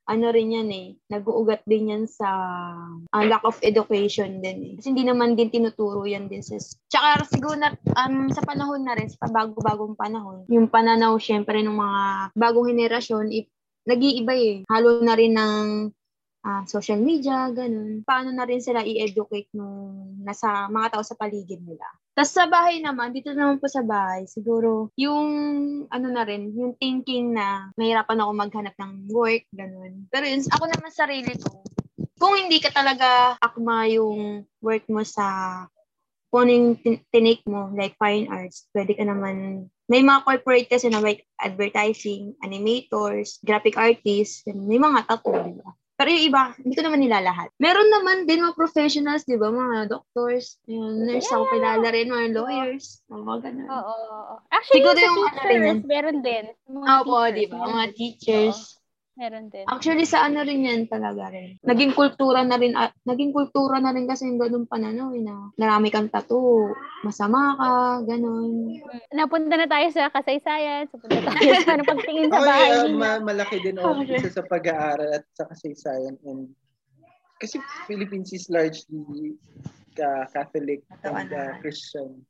ano 0.10 0.34
rin 0.34 0.50
yan 0.50 0.70
eh, 0.74 0.98
nag-uugat 1.14 1.62
din 1.70 1.94
yan 1.94 2.04
sa 2.10 2.26
ah, 3.14 3.26
lack 3.30 3.46
of 3.46 3.62
education 3.62 4.42
din 4.42 4.58
eh. 4.66 4.74
Kasi 4.82 4.90
hindi 4.90 5.06
naman 5.06 5.38
din 5.38 5.54
tinuturo 5.54 6.02
yan 6.02 6.26
din 6.26 6.42
sa... 6.42 6.58
Tsaka 6.90 7.30
siguro 7.30 7.54
na, 7.54 7.78
um, 7.94 8.26
sa 8.34 8.42
panahon 8.42 8.90
na 8.90 8.98
rin, 8.98 9.06
sa 9.06 9.30
bago-bagong 9.30 9.94
panahon, 9.94 10.50
yung 10.50 10.66
pananaw 10.66 11.14
syempre 11.22 11.62
ng 11.62 11.78
mga 11.78 12.02
bagong 12.34 12.74
henerasyon, 12.74 13.30
i- 13.30 13.50
nag-iiba 13.86 14.34
eh. 14.34 14.56
Halo 14.66 14.98
na 15.06 15.14
rin 15.14 15.38
ng 15.38 15.94
ah, 16.44 16.64
social 16.68 17.00
media, 17.00 17.52
ganun. 17.52 18.04
Paano 18.04 18.32
na 18.32 18.48
rin 18.48 18.64
sila 18.64 18.84
i-educate 18.84 19.52
nung 19.56 20.16
nasa 20.24 20.72
mga 20.72 20.96
tao 20.96 21.04
sa 21.04 21.18
paligid 21.20 21.60
nila. 21.64 21.86
Tapos 22.16 22.32
sa 22.36 22.48
bahay 22.52 22.84
naman, 22.84 23.16
dito 23.16 23.32
naman 23.32 23.64
po 23.64 23.72
sa 23.72 23.84
bahay, 23.84 24.28
siguro 24.28 24.92
yung 25.00 25.28
ano 25.88 26.08
na 26.12 26.24
rin, 26.28 26.52
yung 26.52 26.76
thinking 26.76 27.32
na 27.32 27.72
mahirapan 27.80 28.20
ako 28.20 28.32
maghanap 28.36 28.76
ng 28.76 29.08
work, 29.12 29.48
ganun. 29.56 30.08
Pero 30.12 30.28
yun, 30.28 30.44
ako 30.52 30.64
naman 30.68 30.92
sarili 30.92 31.34
ko, 31.40 31.64
kung 32.20 32.36
hindi 32.36 32.60
ka 32.60 32.76
talaga 32.76 33.40
akma 33.40 33.88
yung 33.88 34.44
work 34.60 34.84
mo 34.92 35.04
sa 35.08 35.64
kung 36.30 36.46
ano 36.46 36.52
yung 36.54 36.70
tin- 36.78 37.06
tinake 37.10 37.42
mo, 37.50 37.74
like 37.74 37.98
fine 37.98 38.30
arts, 38.30 38.70
pwede 38.78 38.94
ka 38.94 39.02
naman, 39.02 39.66
may 39.90 40.06
mga 40.06 40.22
corporate 40.22 40.70
kasi 40.70 40.86
na 40.86 41.02
like 41.02 41.26
advertising, 41.42 42.38
animators, 42.46 43.42
graphic 43.42 43.74
artists, 43.74 44.46
may 44.46 44.78
mga 44.78 45.10
tattoo, 45.10 45.58
di? 45.58 45.66
Pero 46.00 46.16
yung 46.16 46.26
iba, 46.32 46.44
hindi 46.56 46.74
ko 46.74 46.84
naman 46.88 47.04
nilalahat. 47.04 47.52
Meron 47.60 47.92
naman 47.92 48.24
din 48.24 48.40
mga 48.40 48.56
professionals, 48.56 49.28
di 49.28 49.36
ba? 49.36 49.52
Mga 49.52 49.92
doctors, 49.92 50.56
yung 50.64 51.04
nurse 51.04 51.28
ako 51.28 51.44
Yeah. 51.44 51.52
kilala 51.52 51.88
rin, 51.92 52.08
mga 52.08 52.28
lawyers, 52.32 53.04
mga 53.12 53.38
ganun. 53.44 53.68
Oo. 53.68 53.96
oo. 54.08 54.36
Actually, 54.48 54.80
Siguro 54.80 54.96
yung 54.96 55.20
ano 55.20 55.28
rin 55.28 55.36
teachers, 55.36 55.68
yan. 55.68 55.78
meron 55.84 56.18
din. 56.24 56.46
Mga 56.72 56.88
Opo, 56.96 57.12
teachers, 57.20 57.36
di 57.36 57.46
ba? 57.46 57.58
Mga 57.68 57.86
teachers. 57.94 58.58
Meron 59.20 59.52
din. 59.52 59.68
Actually, 59.68 60.08
sa 60.08 60.24
ano 60.24 60.48
rin 60.48 60.64
yan 60.64 60.88
talaga 60.88 61.28
rin. 61.28 61.60
Naging 61.60 61.92
kultura 61.92 62.40
na 62.48 62.56
rin, 62.56 62.72
ah, 62.72 62.88
naging 63.04 63.36
kultura 63.36 63.84
na 63.84 63.92
rin 63.92 64.08
kasi 64.08 64.32
yung 64.32 64.40
ganun 64.40 64.64
pananaw, 64.64 65.12
eh, 65.12 65.20
na 65.20 65.52
marami 65.60 65.92
kang 65.92 66.08
tattoo, 66.08 66.72
masama 67.04 67.60
ka, 67.60 67.72
ganun. 68.08 68.80
Napunta 69.12 69.60
na 69.60 69.68
tayo 69.68 69.92
sa 69.92 70.08
kasaysayan, 70.08 70.88
sa 70.88 70.96
punta 70.96 71.20
tayo 71.20 71.52
sa 71.60 71.76
ano, 71.76 71.84
pagtingin 71.84 72.32
sa 72.32 72.40
Oh, 72.40 72.48
bahay 72.48 72.70
yeah, 72.72 72.84
ninyo. 72.88 72.96
ma- 72.96 73.24
malaki 73.28 73.56
din 73.60 73.76
oh, 73.76 73.92
Okay. 74.00 74.24
isa 74.24 74.40
sa 74.40 74.48
pag-aaral 74.48 75.12
at 75.12 75.28
sa 75.36 75.44
kasaysayan 75.52 76.16
and 76.24 76.56
kasi 77.44 77.60
Philippines 77.92 78.32
is 78.32 78.48
largely 78.48 79.36
ka 80.00 80.32
Catholic 80.32 80.80
and 81.04 81.32
uh. 81.36 81.60
Christian. 81.60 82.24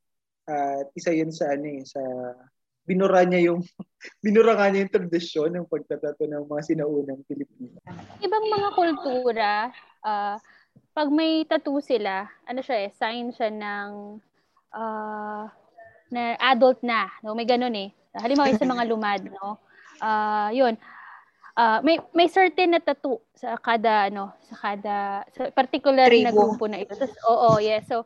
At 0.50 0.90
isa 0.98 1.14
yun 1.14 1.30
sa 1.30 1.54
ano 1.54 1.66
eh, 1.70 1.86
sa 1.86 2.02
binura 2.90 3.22
niya 3.22 3.54
yung 3.54 3.62
binura 4.24 4.58
nga 4.58 4.66
niya 4.66 4.82
yung 4.82 4.94
tradisyon 4.98 5.50
ng 5.54 5.70
pagtatato 5.70 6.26
ng 6.26 6.42
mga 6.50 6.62
sinaunang 6.74 7.22
Pilipino. 7.22 7.78
Ibang 8.18 8.44
mga 8.50 8.68
kultura, 8.74 9.52
ah, 10.02 10.36
pag 10.90 11.08
may 11.14 11.46
tattoo 11.46 11.78
sila, 11.78 12.26
ano 12.50 12.60
siya 12.66 12.86
eh, 12.86 12.90
sign 12.90 13.30
siya 13.30 13.54
ng 13.54 14.18
ah, 14.74 15.46
na 16.10 16.34
adult 16.42 16.82
na. 16.82 17.06
No? 17.22 17.38
May 17.38 17.46
ganun 17.46 17.78
eh. 17.78 17.94
Halimbawa 18.18 18.50
sa 18.58 18.66
mga 18.66 18.84
lumad, 18.90 19.22
no? 19.30 19.62
Ah, 20.02 20.50
yun. 20.50 20.74
Ah, 21.54 21.78
may 21.86 22.02
may 22.10 22.26
certain 22.26 22.74
na 22.74 22.82
tattoo 22.82 23.22
sa 23.38 23.54
kada 23.54 24.10
ano, 24.10 24.34
sa 24.50 24.54
kada 24.58 25.22
sa 25.30 25.50
particular 25.54 26.10
na 26.10 26.34
Tribo. 26.34 26.58
grupo 26.58 26.66
na 26.66 26.82
ito. 26.82 26.98
Tapos, 26.98 27.14
oo, 27.30 27.62
yes. 27.62 27.86
So, 27.86 28.02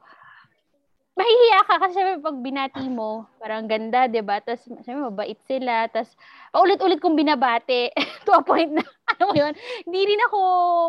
mahihiya 1.14 1.58
ka 1.70 1.74
kasi 1.78 1.98
pag 2.18 2.38
binati 2.42 2.90
mo, 2.90 3.30
parang 3.38 3.70
ganda, 3.70 4.10
'di 4.10 4.22
ba? 4.26 4.42
Tapos 4.42 4.66
syempre 4.82 5.06
mabait 5.10 5.38
sila, 5.46 5.86
tapos 5.86 6.14
paulit-ulit 6.50 6.98
kong 6.98 7.14
binabati 7.14 7.90
to 8.26 8.34
a 8.34 8.42
point 8.42 8.74
na 8.74 8.82
ano 9.14 9.30
mo 9.30 9.34
'yun, 9.38 9.54
hindi 9.86 10.00
rin 10.10 10.20
ako 10.26 10.38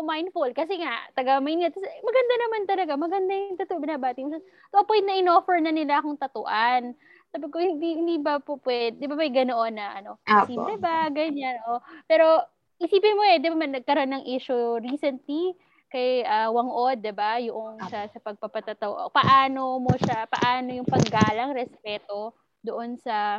mindful 0.02 0.50
kasi 0.50 0.82
nga 0.82 0.98
taga 1.14 1.38
Maynila, 1.38 1.70
tapos, 1.70 1.86
maganda 2.02 2.34
naman 2.42 2.62
talaga, 2.66 2.92
maganda 2.98 3.32
yung 3.34 3.58
tattoo 3.60 3.78
binabati 3.78 4.20
mo. 4.26 4.34
To 4.74 4.82
a 4.82 4.86
point 4.88 5.06
na 5.06 5.14
inoffer 5.18 5.62
na 5.62 5.70
nila 5.70 6.02
akong 6.02 6.18
tatuan. 6.18 6.98
Sabi 7.30 7.46
ko, 7.52 7.58
hindi, 7.62 7.94
hindi 8.00 8.16
ba 8.18 8.38
po 8.42 8.58
pwede, 8.66 8.98
di 8.98 9.06
ba 9.10 9.14
may 9.18 9.30
ganoon 9.30 9.74
na 9.78 9.98
ano, 10.00 10.18
simple 10.42 10.74
ba, 10.82 11.06
ganyan, 11.12 11.58
oh. 11.70 11.78
Pero, 12.10 12.42
isipin 12.82 13.14
mo 13.18 13.22
eh, 13.26 13.38
di 13.42 13.46
ba 13.52 13.56
man 13.58 13.74
nagkaroon 13.76 14.10
ng 14.10 14.24
issue 14.30 14.78
recently 14.82 15.54
kay 15.90 16.26
ah, 16.26 16.50
Wang 16.50 16.70
Od, 16.70 16.98
di 16.98 17.14
ba? 17.14 17.38
Yung 17.38 17.78
sa, 17.86 18.06
sa 18.10 18.18
pagpapatataw. 18.18 19.10
Paano 19.14 19.78
mo 19.78 19.92
siya, 19.94 20.26
paano 20.26 20.74
yung 20.74 20.88
paggalang, 20.88 21.54
respeto 21.54 22.34
doon 22.62 22.98
sa 22.98 23.38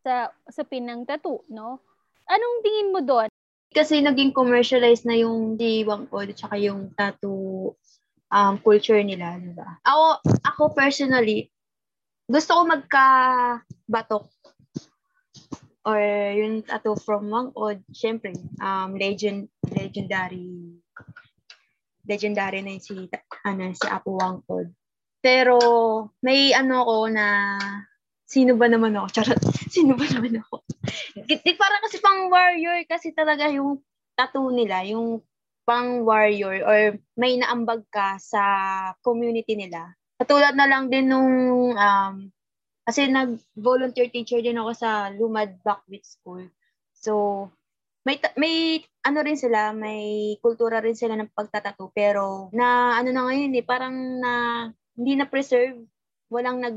sa 0.00 0.32
sa 0.48 0.62
pinang 0.64 1.04
tattoo, 1.04 1.44
no? 1.52 1.84
Anong 2.24 2.64
tingin 2.64 2.92
mo 2.92 3.00
doon? 3.04 3.28
Kasi 3.70 4.00
naging 4.00 4.32
commercialized 4.32 5.04
na 5.04 5.14
yung 5.14 5.54
diwang 5.54 6.08
ko 6.10 6.24
at 6.24 6.34
saka 6.34 6.56
yung 6.58 6.90
tattoo 6.96 7.76
um, 8.32 8.54
culture 8.58 8.98
nila, 9.04 9.36
di 9.38 9.52
ba? 9.52 9.78
Ako, 9.84 10.24
ako 10.42 10.62
personally, 10.74 11.52
gusto 12.26 12.56
ko 12.56 12.62
magka-batok 12.66 14.26
or 15.84 16.00
yung 16.36 16.62
tattoo 16.66 16.96
from 16.98 17.30
Wang 17.30 17.50
Od, 17.54 17.78
syempre, 17.92 18.34
um, 18.60 18.94
legend, 18.96 19.48
legendary, 19.70 20.80
legendary 22.06 22.64
na 22.64 22.74
yun 22.76 22.82
si, 22.82 22.94
ano, 23.46 23.70
si 23.72 23.86
Apo 23.86 24.18
Wang 24.18 24.42
Od. 24.48 24.68
Pero, 25.20 25.56
may 26.24 26.56
ano 26.56 26.82
ko 26.82 26.96
na, 27.12 27.56
sino 28.24 28.56
ba 28.56 28.66
naman 28.66 28.96
ako? 28.96 29.06
Charot, 29.12 29.40
sino 29.74 29.94
ba 29.94 30.06
naman 30.08 30.40
ako? 30.40 30.64
Di, 31.28 31.52
parang 31.54 31.82
kasi 31.84 32.00
pang 32.00 32.32
warrior 32.32 32.80
kasi 32.88 33.12
talaga 33.12 33.52
yung 33.52 33.84
tattoo 34.16 34.48
nila, 34.48 34.80
yung 34.88 35.20
pang 35.68 36.02
warrior 36.02 36.64
or 36.64 36.98
may 37.14 37.36
naambag 37.36 37.84
ka 37.92 38.16
sa 38.16 38.42
community 39.04 39.54
nila. 39.54 39.92
Katulad 40.16 40.56
na 40.56 40.66
lang 40.66 40.88
din 40.88 41.08
nung 41.08 41.32
um, 41.76 42.14
kasi 42.84 43.06
nag-volunteer 43.06 44.10
teacher 44.10 44.42
din 44.42 44.58
ako 44.58 44.72
sa 44.74 45.14
Lumad 45.14 45.60
Backwit 45.62 46.02
School. 46.02 46.48
So, 46.96 47.46
may 48.04 48.16
may 48.40 48.80
ano 49.04 49.18
rin 49.20 49.36
sila, 49.36 49.76
may 49.76 50.34
kultura 50.40 50.80
rin 50.80 50.96
sila 50.96 51.16
ng 51.20 51.32
pagtatato 51.36 51.92
pero 51.92 52.48
na 52.56 52.96
ano 52.96 53.12
na 53.12 53.28
ngayon 53.28 53.52
eh, 53.56 53.64
parang 53.64 53.94
na 54.20 54.32
hindi 54.96 55.16
na 55.16 55.28
preserve, 55.28 55.84
walang 56.32 56.64
nag 56.64 56.76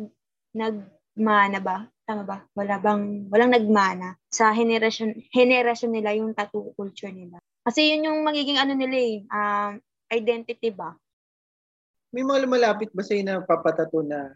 nagmana 0.51 1.59
ba? 1.63 1.87
Tama 2.03 2.27
ba? 2.27 2.43
Wala 2.51 2.75
bang 2.83 3.31
walang 3.31 3.55
nagmana 3.55 4.19
sa 4.27 4.51
henerasyon 4.51 5.31
henerasyon 5.31 5.91
nila 5.95 6.11
yung 6.15 6.35
tattoo 6.35 6.75
culture 6.75 7.11
nila. 7.11 7.39
Kasi 7.63 7.95
yun 7.95 8.11
yung 8.11 8.19
magiging 8.27 8.59
ano 8.59 8.75
nila 8.75 8.97
eh, 8.99 9.15
um, 9.31 9.71
identity 10.11 10.75
ba? 10.75 10.91
May 12.11 12.27
mga 12.27 12.43
lumalapit 12.45 12.91
ba 12.91 13.01
sa'yo 13.01 13.23
na 13.23 13.41
papatato 13.41 14.03
na 14.03 14.35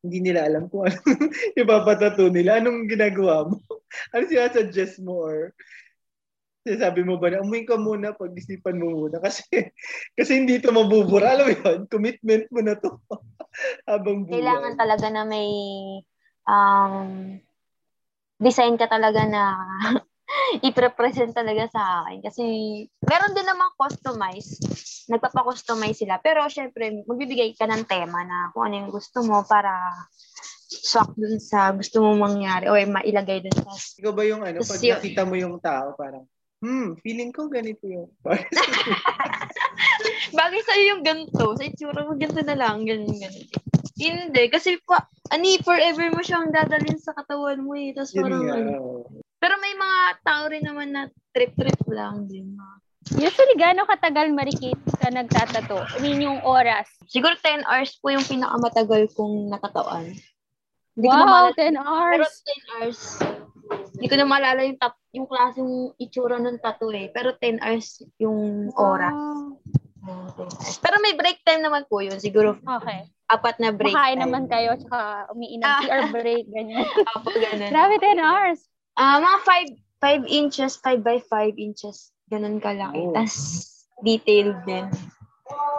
hindi 0.00 0.22
nila 0.22 0.46
alam 0.46 0.70
kung 0.70 0.86
ano 0.86 0.98
ipapatato 1.60 2.30
nila? 2.30 2.62
Anong 2.62 2.86
ginagawa 2.86 3.50
mo? 3.50 3.58
ano 4.14 4.22
sinasuggest 4.30 5.02
mo? 5.02 5.26
Or... 5.26 5.50
Sabi 6.76 7.00
mo 7.06 7.16
ba 7.16 7.32
na 7.32 7.40
umuwi 7.40 7.64
ka 7.64 7.80
muna 7.80 8.12
pag 8.12 8.36
isipan 8.36 8.76
mo 8.76 9.06
muna 9.06 9.16
kasi 9.24 9.46
kasi 10.12 10.30
hindi 10.36 10.60
to 10.60 10.74
mabubura 10.74 11.32
alam 11.32 11.48
mo 11.48 11.52
yun 11.56 11.80
commitment 11.88 12.44
mo 12.52 12.60
na 12.60 12.76
to 12.76 13.00
habang 13.90 14.28
buhay 14.28 14.42
Kailangan 14.42 14.74
talaga 14.76 15.06
na 15.08 15.22
may 15.24 15.48
um, 16.44 17.38
design 18.36 18.76
ka 18.76 18.86
talaga 18.86 19.24
na 19.24 19.42
i-represent 20.68 21.32
talaga 21.32 21.68
sa 21.72 22.04
akin. 22.04 22.20
Kasi 22.20 22.44
meron 23.04 23.32
din 23.32 23.48
namang 23.48 23.72
customize. 23.80 24.60
Nagpapa-customize 25.08 26.04
sila. 26.04 26.20
Pero 26.20 26.44
syempre, 26.52 27.04
magbibigay 27.08 27.56
ka 27.56 27.64
ng 27.64 27.88
tema 27.88 28.24
na 28.28 28.52
kung 28.52 28.68
ano 28.68 28.84
yung 28.84 28.92
gusto 28.92 29.24
mo 29.24 29.40
para 29.48 29.72
swak 30.68 31.16
dun 31.16 31.40
sa 31.40 31.72
gusto 31.72 32.04
mo 32.04 32.12
mangyari 32.20 32.68
o 32.68 32.76
mailagay 32.76 33.40
dun 33.40 33.56
sa 33.56 33.72
ikaw 33.72 34.12
ba 34.12 34.22
yung 34.28 34.44
ano 34.44 34.60
pag 34.60 34.80
nakita 34.84 35.24
mo 35.24 35.34
yung 35.40 35.56
tao 35.64 35.96
parang 35.96 36.28
hmm 36.58 36.98
feeling 37.02 37.30
ko 37.30 37.46
ganito 37.46 37.86
yung 37.86 38.10
bagay 40.38 40.60
sa'yo 40.64 40.84
yung 40.96 41.02
ganito. 41.04 41.56
Sa 41.56 41.64
itsura 41.64 42.04
mo, 42.04 42.14
ganito 42.14 42.42
na 42.44 42.56
lang. 42.56 42.84
Ganun, 42.84 43.10
ganun. 43.10 43.46
Hindi. 43.98 44.42
Kasi 44.52 44.78
pa, 44.86 45.08
ani, 45.34 45.58
forever 45.62 46.12
mo 46.14 46.22
siyang 46.22 46.54
dadalhin 46.54 47.00
sa 47.00 47.16
katawan 47.16 47.62
mo 47.64 47.74
eh. 47.74 47.90
Tapos 47.96 48.12
yun 48.14 48.24
parang, 48.28 48.44
nga 48.46 48.54
ano. 48.56 48.72
Pero 49.38 49.54
may 49.62 49.74
mga 49.74 50.00
tao 50.22 50.42
rin 50.50 50.64
naman 50.64 50.88
na 50.94 51.02
trip-trip 51.34 51.82
lang 51.90 52.26
din. 52.26 52.58
Usually, 53.18 53.56
gaano 53.56 53.88
katagal 53.88 54.30
marikit 54.36 54.78
ka 55.00 55.08
nagtatato? 55.08 55.80
I 55.96 55.98
mean, 56.04 56.20
yung 56.20 56.44
oras. 56.44 56.86
Siguro 57.08 57.34
10 57.40 57.64
hours 57.64 57.96
po 57.98 58.12
yung 58.12 58.26
pinakamatagal 58.26 59.16
kong 59.16 59.48
natatawan. 59.48 60.12
Hindi 60.98 61.06
ko 61.06 61.14
na 61.14 61.24
Wow, 61.24 61.32
maalala. 61.32 61.56
10 61.56 61.72
Pero 61.72 61.86
hours. 61.88 62.32
10 62.44 62.70
hours. 62.74 63.00
Hindi 63.96 64.06
ko 64.10 64.14
na 64.18 64.26
maalala 64.28 64.60
yung, 64.66 64.78
tat, 64.78 64.94
yung 65.18 65.26
klaseng 65.26 65.70
itsura 65.98 66.38
ng 66.38 66.62
tattoo 66.62 66.94
eh. 66.94 67.10
Pero 67.10 67.34
10 67.34 67.58
hours 67.58 67.88
yung 68.16 68.70
oras. 68.72 69.12
Wow. 69.12 69.58
Pero 70.78 70.96
may 71.02 71.12
break 71.12 71.42
time 71.42 71.60
naman 71.60 71.84
po 71.84 72.00
yun. 72.00 72.16
Siguro 72.16 72.56
Okay. 72.56 73.04
apat 73.28 73.58
na 73.58 73.74
break 73.74 73.92
Makain 73.92 74.16
time. 74.16 74.24
naman 74.24 74.44
kayo, 74.46 74.78
tsaka 74.78 75.28
umiinom. 75.28 75.66
Ah. 75.66 75.82
CR 75.82 76.04
break, 76.14 76.44
ganyan. 76.48 76.86
Apo, 77.12 77.28
ganun. 77.28 77.68
Grabe, 77.68 77.94
10 77.98 78.16
hours. 78.16 78.60
Ah, 78.94 79.18
mga 79.18 79.38
5 80.00 80.24
5 80.24 80.24
inches, 80.30 80.78
5 80.78 81.02
by 81.02 81.18
5 81.20 81.58
inches. 81.58 82.14
Ganun 82.30 82.62
kalaki. 82.62 83.02
Oh. 83.02 83.12
Tapos, 83.12 83.36
detailed 84.00 84.62
din. 84.62 84.86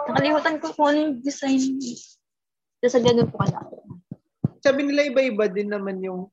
Nakalimutan 0.06 0.60
ko 0.60 0.76
kung 0.76 0.92
ano 0.92 0.98
yung 1.08 1.16
design. 1.20 1.80
Tapos, 2.78 3.00
ganun 3.00 3.32
po 3.32 3.40
kalaki. 3.40 3.80
sabi 4.60 4.84
nila 4.84 5.08
iba-iba 5.08 5.48
din 5.48 5.72
naman 5.72 6.04
yung 6.04 6.28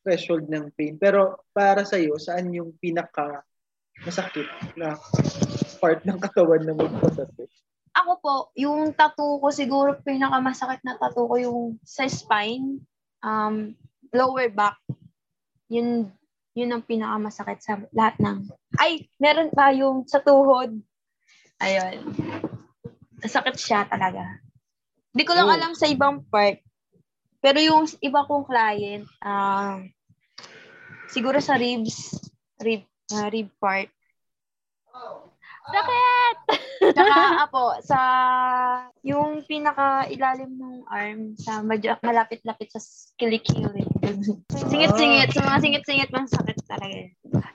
threshold 0.00 0.48
ng 0.48 0.72
pain 0.74 0.96
pero 0.96 1.44
para 1.52 1.84
sa 1.84 2.00
iyo 2.00 2.16
saan 2.16 2.52
yung 2.52 2.72
pinaka 2.80 3.44
masakit 4.04 4.48
na 4.76 4.96
part 5.80 6.00
ng 6.04 6.18
katawan 6.20 6.62
na 6.64 6.72
magpatato 6.76 7.44
Ako 7.90 8.12
po, 8.22 8.34
yung 8.54 8.94
tattoo 8.94 9.42
ko 9.42 9.50
siguro 9.50 9.98
pinakamasakit 9.98 10.86
na 10.86 10.94
tattoo 10.94 11.26
ko 11.26 11.36
yung 11.42 11.60
sa 11.82 12.06
spine, 12.06 12.78
um, 13.18 13.74
lower 14.14 14.46
back. 14.46 14.78
Yun, 15.66 16.06
yun 16.54 16.70
ang 16.70 16.86
pinakamasakit 16.86 17.58
sa 17.58 17.82
lahat 17.90 18.14
ng... 18.22 18.46
Ay, 18.78 19.10
meron 19.18 19.50
pa 19.50 19.74
yung 19.74 20.06
sa 20.06 20.22
tuhod. 20.22 20.78
Ayun. 21.58 22.14
Masakit 23.18 23.58
siya 23.58 23.82
talaga. 23.90 24.38
Hindi 25.10 25.26
ko 25.26 25.34
lang 25.34 25.50
Oh. 25.50 25.56
alam 25.58 25.72
sa 25.74 25.90
ibang 25.90 26.22
part. 26.30 26.62
Pero 27.40 27.58
yung 27.60 27.88
iba 28.04 28.20
kong 28.28 28.44
client, 28.44 29.08
um, 29.24 29.88
siguro 31.08 31.40
sa 31.40 31.56
ribs, 31.56 32.12
rib, 32.60 32.84
ah, 33.16 33.32
rib 33.32 33.48
part. 33.56 33.88
Sakit! 35.70 36.36
Tsaka, 36.96 37.46
apo, 37.46 37.76
sa 37.84 38.00
yung 39.04 39.44
pinaka-ilalim 39.44 40.52
ng 40.56 40.76
arm, 40.88 41.36
sa 41.36 41.60
madya- 41.60 42.00
malapit-lapit 42.00 42.72
sa 42.72 42.80
kilikili. 43.20 43.84
Singit-singit. 44.68 45.30
Sa 45.32 45.44
mga 45.44 45.60
singit-singit, 45.60 46.08
mang 46.10 46.28
sakit 46.28 46.56
talaga. 46.64 47.08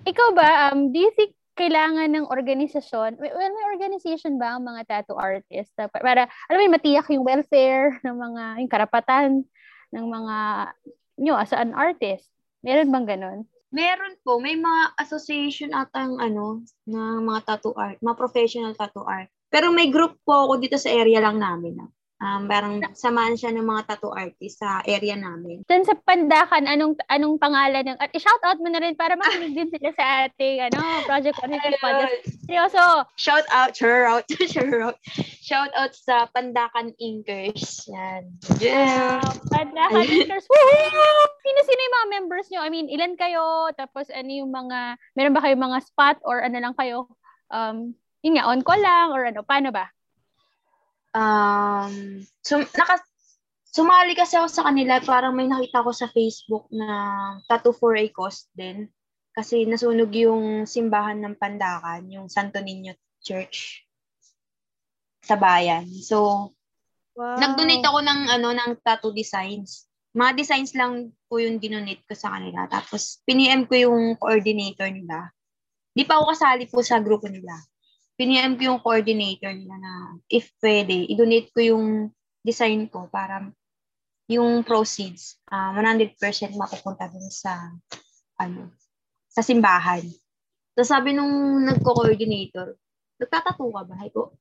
Ikaw 0.06 0.28
ba, 0.38 0.72
um, 0.72 0.94
do 0.94 1.02
you 1.02 1.12
think 1.18 1.34
kailangan 1.56 2.12
ng 2.12 2.28
organisasyon, 2.28 3.16
well, 3.16 3.52
may 3.56 3.66
organization 3.72 4.36
ba 4.36 4.60
ang 4.60 4.68
mga 4.68 4.82
tattoo 4.92 5.16
artist 5.16 5.72
na 5.80 5.88
pa- 5.88 6.04
para, 6.04 6.28
alam 6.52 6.60
mo 6.68 6.76
matiyak 6.76 7.08
yung 7.16 7.24
welfare 7.24 7.96
ng 8.06 8.16
mga, 8.16 8.44
yung 8.60 8.72
karapatan 8.72 9.30
ng 9.94 10.06
mga, 10.08 10.38
nyo 11.22 11.34
as 11.38 11.54
an 11.54 11.76
artist? 11.76 12.30
Meron 12.66 12.90
bang 12.90 13.06
ganun? 13.06 13.40
Meron 13.76 14.16
po, 14.24 14.40
may 14.40 14.56
mga 14.56 14.96
association 15.04 15.76
atang 15.76 16.18
ano, 16.18 16.64
ng 16.88 17.22
mga 17.28 17.42
tattoo 17.44 17.76
art, 17.76 18.00
mga 18.00 18.18
professional 18.18 18.74
tattoo 18.74 19.04
art. 19.04 19.28
Pero 19.52 19.70
may 19.70 19.92
group 19.92 20.18
po 20.24 20.48
ako 20.48 20.54
dito 20.64 20.78
sa 20.80 20.90
area 20.90 21.20
lang 21.20 21.38
namin. 21.38 21.84
Um, 22.16 22.48
parang 22.48 22.80
samahan 22.96 23.36
siya 23.36 23.52
ng 23.52 23.68
mga 23.68 23.92
tattoo 23.92 24.16
artist 24.16 24.64
sa 24.64 24.80
area 24.88 25.20
namin. 25.20 25.68
Dun 25.68 25.84
sa 25.84 26.00
Pandakan, 26.00 26.64
anong 26.64 26.96
anong 27.12 27.36
pangalan 27.36 27.84
ng, 27.92 28.00
at 28.00 28.08
i-shout 28.16 28.40
out 28.48 28.56
mo 28.64 28.72
na 28.72 28.80
rin 28.80 28.96
para 28.96 29.20
makinig 29.20 29.52
din 29.52 29.68
sila 29.68 29.92
sa 30.00 30.06
ating, 30.24 30.64
ano, 30.64 30.80
Project 31.04 31.36
150 31.44 31.84
Podcast. 31.84 32.24
Seryoso! 32.48 32.84
Shout 33.20 33.44
out, 33.52 33.76
shout 33.76 34.08
out, 34.08 34.24
shout 34.54 34.80
out. 34.80 34.98
Shout 35.44 35.72
out 35.76 35.92
sa 35.92 36.26
Pandakan 36.32 36.96
Inkers. 37.04 37.84
Yan. 37.92 38.32
Yeah. 38.64 39.20
Wow, 39.20 39.36
Pandakan 39.52 40.08
Inkers. 40.16 40.48
Woohoo! 40.48 41.24
Sino-sino 41.44 41.80
yung 41.84 41.96
mga 42.00 42.12
members 42.16 42.48
nyo? 42.48 42.62
I 42.64 42.72
mean, 42.72 42.88
ilan 42.88 43.20
kayo? 43.20 43.70
Tapos 43.76 44.08
ano 44.08 44.32
yung 44.32 44.56
mga, 44.56 44.96
meron 45.20 45.36
ba 45.36 45.44
kayong 45.44 45.68
mga 45.68 45.84
spot 45.84 46.18
or 46.24 46.40
ano 46.40 46.58
lang 46.64 46.74
kayo? 46.80 47.12
Um, 47.52 47.94
yun 48.24 48.40
nga, 48.40 48.48
on 48.48 48.64
call 48.64 48.80
lang 48.80 49.12
or 49.12 49.28
ano, 49.28 49.44
paano 49.44 49.70
ba? 49.70 49.92
Um, 51.16 51.94
sum, 52.44 52.68
naka, 52.76 53.00
sumali 53.72 54.14
kasi 54.14 54.36
ako 54.36 54.48
sa 54.52 54.68
kanila, 54.68 55.00
parang 55.00 55.34
may 55.34 55.48
nakita 55.48 55.82
ko 55.82 55.92
sa 55.96 56.12
Facebook 56.12 56.68
na 56.70 56.88
tattoo 57.48 57.72
for 57.72 57.96
a 57.96 58.06
cost 58.12 58.52
din. 58.52 58.92
Kasi 59.36 59.68
nasunog 59.68 60.12
yung 60.16 60.64
simbahan 60.68 61.20
ng 61.24 61.36
Pandakan, 61.36 62.08
yung 62.08 62.28
Santo 62.32 62.60
Niño 62.60 62.96
Church 63.20 63.84
sa 65.24 65.36
bayan. 65.36 65.88
So, 66.04 66.52
Wow. 67.16 67.40
nag-donate 67.40 67.88
ako 67.88 68.00
ng 68.04 68.22
ano 68.28 68.48
ng 68.52 68.72
tattoo 68.84 69.16
designs. 69.16 69.88
Mga 70.12 70.32
designs 70.36 70.76
lang 70.76 71.16
po 71.32 71.40
yung 71.40 71.64
dinonate 71.64 72.04
ko 72.04 72.12
sa 72.12 72.36
kanila. 72.36 72.68
Tapos, 72.68 73.24
piniem 73.24 73.64
ko 73.64 73.76
yung 73.88 74.20
coordinator 74.20 74.92
nila. 74.92 75.32
Di 75.96 76.04
pa 76.04 76.20
ako 76.20 76.36
kasali 76.36 76.68
po 76.68 76.84
sa 76.84 77.00
grupo 77.00 77.32
nila. 77.32 77.56
Piniem 78.16 78.56
ko 78.56 78.62
yung 78.64 78.82
coordinator 78.84 79.52
nila 79.52 79.76
na 79.76 79.94
if 80.32 80.52
pwede, 80.64 81.08
i-donate 81.12 81.52
ko 81.52 81.60
yung 81.60 81.86
design 82.40 82.88
ko 82.88 83.12
para 83.12 83.44
yung 84.32 84.64
proceeds, 84.66 85.38
ah 85.52 85.76
100% 85.76 86.18
mapupunta 86.58 87.12
dun 87.12 87.30
sa 87.30 87.76
ano, 88.40 88.74
sa 89.30 89.44
simbahan. 89.46 90.02
Tapos 90.76 90.90
sabi 90.92 91.12
nung 91.16 91.64
nagko-coordinator, 91.68 92.76
nagtatato 93.20 93.64
ka 93.64 93.82
ba? 93.84 93.96
Ko, 94.12 94.36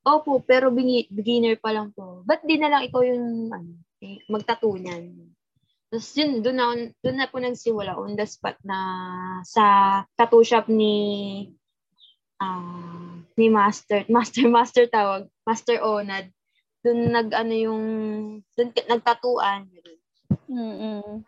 Opo, 0.00 0.40
pero 0.40 0.72
beginner 0.72 1.60
pa 1.60 1.76
lang 1.76 1.92
po. 1.92 2.24
Ba't 2.24 2.40
di 2.48 2.56
na 2.56 2.72
lang 2.72 2.88
ikaw 2.88 3.04
yung 3.04 3.52
ano, 3.52 3.84
eh, 4.00 4.24
magtattoo 4.32 4.80
niyan? 4.80 5.12
Tapos 5.92 6.08
yun, 6.16 6.40
doon 6.40 6.56
na, 6.56 6.66
doon 7.04 7.16
na 7.20 7.28
po 7.28 7.36
nagsimula 7.36 7.98
on 8.00 8.16
the 8.16 8.24
spot 8.24 8.56
na 8.64 8.78
sa 9.44 9.64
tattoo 10.16 10.40
shop 10.40 10.72
ni 10.72 10.94
ah, 12.40 13.20
ni 13.36 13.46
Master, 13.52 14.08
Master, 14.14 14.44
Master 14.48 14.84
tawag, 14.88 15.28
Master 15.44 15.78
Onad. 15.84 16.32
Doon 16.80 17.12
nag, 17.12 17.28
ano 17.36 17.52
yung, 17.52 17.84
doon 18.56 18.70
nagtatuan. 18.88 19.68
Mm-mm. 20.50 21.22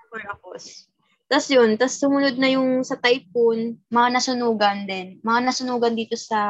Tapos 1.33 1.48
yun, 1.48 1.81
tapos 1.81 1.96
sumunod 1.96 2.37
na 2.37 2.53
yung 2.53 2.85
sa 2.85 3.01
typhoon, 3.01 3.81
mga 3.88 4.09
nasunugan 4.20 4.85
din. 4.85 5.16
Mga 5.25 5.40
nasunugan 5.48 5.96
dito 5.96 6.16
sa 6.16 6.40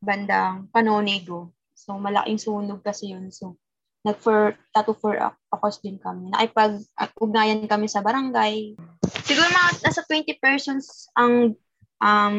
bandang 0.00 0.68
Panonigo. 0.72 1.52
So, 1.76 2.00
malaking 2.00 2.40
sunog 2.40 2.80
kasi 2.80 3.12
yun. 3.12 3.28
So, 3.28 3.60
nag 4.06 4.22
for 4.22 4.54
tattoo 4.70 4.96
for 4.96 5.18
Akos 5.52 5.82
din 5.82 5.98
kami. 5.98 6.30
Nakipag-ugnayan 6.32 7.66
kami 7.66 7.90
sa 7.90 8.00
barangay. 8.00 8.78
Siguro 9.26 9.48
mga 9.50 9.82
nasa 9.82 10.00
20 10.06 10.30
persons 10.38 11.10
ang 11.12 11.58
um, 12.00 12.38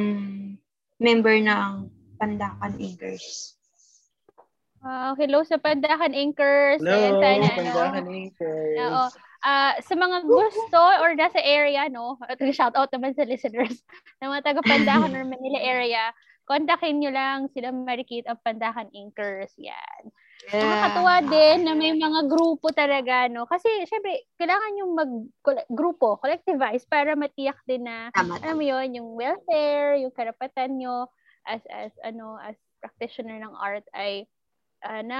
member 0.97 1.37
ng 1.41 1.89
Pandakan 2.17 2.73
Acres. 2.81 3.57
Wow, 4.81 5.17
hello 5.17 5.41
sa 5.41 5.57
Pandakan 5.57 6.13
Anchors. 6.13 6.81
hello 6.81 6.93
Ayan, 6.93 7.13
sana, 7.17 7.45
ano, 7.49 7.57
pandahan 7.57 8.05
anchors 8.07 8.77
Oo. 8.77 9.05
Ah, 9.45 9.73
sa 9.81 9.93
mga 9.93 10.25
gusto 10.25 10.81
or 11.01 11.13
nasa 11.13 11.37
area, 11.41 11.85
no? 11.89 12.17
At 12.25 12.41
shout 12.53 12.73
out 12.73 12.89
naman 12.89 13.13
sa 13.13 13.25
listeners 13.25 13.77
ng 14.21 14.29
mga 14.29 14.43
taga 14.45 14.61
Pandakan 14.65 15.13
or 15.17 15.25
Manila 15.25 15.61
area. 15.61 16.13
Kontakin 16.49 17.03
nyo 17.03 17.11
lang 17.13 17.51
sila 17.53 17.73
Marikit 17.73 18.25
of 18.31 18.41
Pandakan 18.41 18.89
Anchors. 18.93 19.53
Yan. 19.61 20.09
Nakakatuwa 20.47 21.15
din 21.27 21.57
na 21.67 21.73
may 21.75 21.91
mga 21.91 22.29
grupo 22.29 22.71
talaga, 22.71 23.27
no? 23.27 23.43
Kasi, 23.49 23.67
syempre, 23.89 24.29
kailangan 24.39 24.79
yung 24.79 24.91
mag-grupo, 24.95 26.21
collectivize, 26.23 26.87
para 26.87 27.17
matiyak 27.19 27.59
din 27.67 27.83
na, 27.83 28.13
Tama. 28.15 28.39
alam 28.39 28.55
mo 28.55 28.63
yun, 28.63 28.87
yung 28.95 29.09
welfare, 29.17 29.99
yung 29.99 30.13
karapatan 30.13 30.79
nyo 30.79 31.11
as, 31.43 31.59
as, 31.67 31.91
ano, 31.99 32.39
as 32.39 32.55
practitioner 32.79 33.41
ng 33.41 33.55
art 33.57 33.83
ay 33.91 34.29
uh, 34.85 35.01
na 35.03 35.19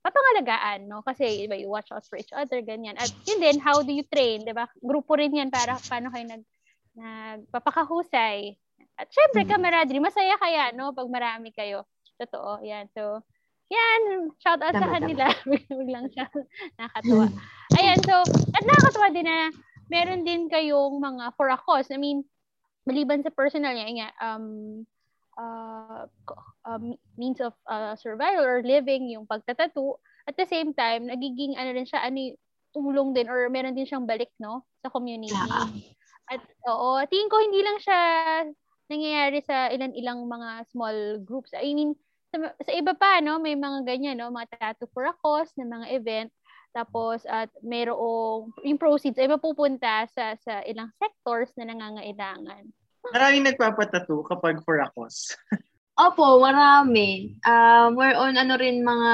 papangalagaan, 0.00 0.86
no? 0.88 1.02
Kasi, 1.04 1.44
diba, 1.44 1.58
you 1.58 1.68
watch 1.68 1.90
out 1.92 2.06
for 2.08 2.16
each 2.16 2.32
other, 2.32 2.62
ganyan. 2.62 2.96
At 2.96 3.10
yun 3.28 3.42
din, 3.42 3.58
how 3.60 3.82
do 3.84 3.92
you 3.92 4.06
train, 4.08 4.46
diba? 4.46 4.70
Grupo 4.80 5.18
rin 5.20 5.36
yan 5.36 5.50
para 5.52 5.76
paano 5.84 6.08
kayo 6.14 6.24
nag, 6.32 6.42
nagpapakahusay. 6.96 8.56
At 8.96 9.12
syempre, 9.12 9.44
Mm. 9.44 9.50
kamaradri, 9.52 9.98
masaya 10.00 10.40
kaya, 10.40 10.72
no? 10.72 10.96
Pag 10.96 11.12
marami 11.12 11.52
kayo. 11.52 11.84
Totoo, 12.16 12.64
yan. 12.64 12.88
So, 12.96 13.20
yan, 13.66 14.30
shout 14.38 14.62
out 14.62 14.74
sa 14.74 14.88
kanila. 14.94 15.26
Biglang 15.70 16.08
siya 16.14 16.30
nakakatuwa. 16.78 17.26
Ayan, 17.78 17.98
so, 18.06 18.14
at 18.54 18.62
nakakatuwa 18.62 19.08
din 19.10 19.26
na 19.26 19.50
meron 19.90 20.22
din 20.22 20.46
kayong 20.46 21.02
mga 21.02 21.34
for 21.34 21.50
a 21.50 21.58
cause. 21.58 21.90
I 21.90 21.98
mean, 21.98 22.22
maliban 22.86 23.26
sa 23.26 23.34
personal 23.34 23.74
niya, 23.74 24.14
um, 24.22 24.86
uh, 25.34 26.06
um, 26.62 26.94
means 27.18 27.42
of 27.42 27.54
uh, 27.66 27.98
survival 27.98 28.46
or 28.46 28.62
living, 28.62 29.10
yung 29.10 29.26
pagtatato, 29.26 29.98
at 30.26 30.34
the 30.38 30.46
same 30.46 30.74
time, 30.74 31.06
nagiging 31.06 31.54
ano 31.58 31.70
rin 31.74 31.86
siya, 31.86 32.02
ano, 32.06 32.34
tulong 32.74 33.14
din 33.14 33.30
or 33.30 33.48
meron 33.48 33.74
din 33.74 33.86
siyang 33.86 34.06
balik, 34.06 34.30
no, 34.38 34.62
sa 34.82 34.90
community. 34.90 35.34
Ah. 35.34 35.70
At 36.26 36.42
oo, 36.66 36.98
tingin 37.06 37.30
ko 37.30 37.38
hindi 37.38 37.62
lang 37.62 37.78
siya 37.78 38.00
nangyayari 38.90 39.40
sa 39.42 39.70
ilan-ilang 39.70 40.26
mga 40.26 40.50
small 40.70 41.22
groups. 41.22 41.54
I 41.54 41.70
mean, 41.74 41.94
sa, 42.36 42.52
sa 42.60 42.72
iba 42.76 42.92
pa, 42.92 43.24
no, 43.24 43.40
may 43.40 43.56
mga 43.56 43.88
ganyan, 43.88 44.20
no, 44.20 44.28
mga 44.28 44.60
tattoo 44.60 44.90
for 44.92 45.08
a 45.08 45.14
cause 45.24 45.48
na 45.56 45.64
mga 45.64 45.86
event. 45.96 46.30
Tapos, 46.76 47.24
at 47.24 47.48
mayroong, 47.64 48.52
yung 48.60 48.76
proceeds 48.76 49.16
ay 49.16 49.32
mapupunta 49.32 50.04
sa, 50.12 50.36
sa 50.36 50.60
ilang 50.68 50.92
sectors 51.00 51.48
na 51.56 51.72
nangangailangan. 51.72 52.68
Maraming 53.16 53.48
nagpapatato 53.48 54.20
kapag 54.28 54.60
for 54.60 54.84
a 54.84 54.88
cause. 54.92 55.32
Opo, 55.96 56.36
marami. 56.36 57.40
Um, 57.48 57.96
we're 57.96 58.12
on 58.12 58.36
ano 58.36 58.60
rin 58.60 58.84
mga, 58.84 59.12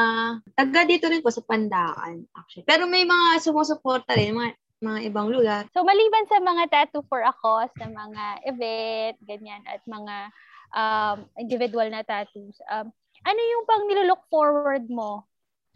taga 0.58 0.82
dito 0.82 1.06
rin 1.06 1.22
po 1.22 1.30
sa 1.30 1.46
Pandaan, 1.46 2.26
actually. 2.34 2.66
Pero 2.66 2.90
may 2.90 3.06
mga 3.06 3.38
sumusuporta 3.38 4.18
rin, 4.18 4.34
mga, 4.34 4.58
mga 4.82 4.98
ibang 5.06 5.30
lugar. 5.30 5.62
So, 5.70 5.86
maliban 5.86 6.26
sa 6.26 6.42
mga 6.42 6.66
tattoo 6.66 7.06
for 7.06 7.22
a 7.22 7.30
cause, 7.30 7.70
na 7.78 7.86
mga 7.86 8.24
event, 8.50 9.16
ganyan, 9.22 9.62
at 9.70 9.78
mga 9.86 10.34
um, 10.74 11.16
individual 11.38 11.86
na 11.86 12.02
tattoos, 12.02 12.58
um, 12.66 12.90
ano 13.22 13.40
yung 13.40 13.64
pang 13.66 13.84
nilook 13.86 14.22
forward 14.28 14.86
mo 14.90 15.26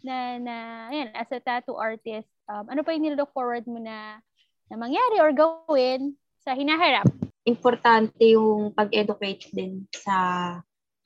na, 0.02 0.38
na 0.38 0.54
ayan, 0.90 1.10
as 1.14 1.30
a 1.32 1.40
tattoo 1.42 1.78
artist, 1.78 2.30
um, 2.46 2.66
ano 2.70 2.82
pa 2.82 2.94
yung 2.94 3.10
nilook 3.10 3.32
forward 3.34 3.66
mo 3.66 3.78
na, 3.82 4.22
na 4.70 4.76
mangyari 4.78 5.18
or 5.18 5.34
gawin 5.34 6.14
sa 6.42 6.54
hinaharap? 6.54 7.06
Importante 7.46 8.22
yung 8.22 8.74
pag-educate 8.74 9.50
din 9.54 9.86
sa 9.94 10.16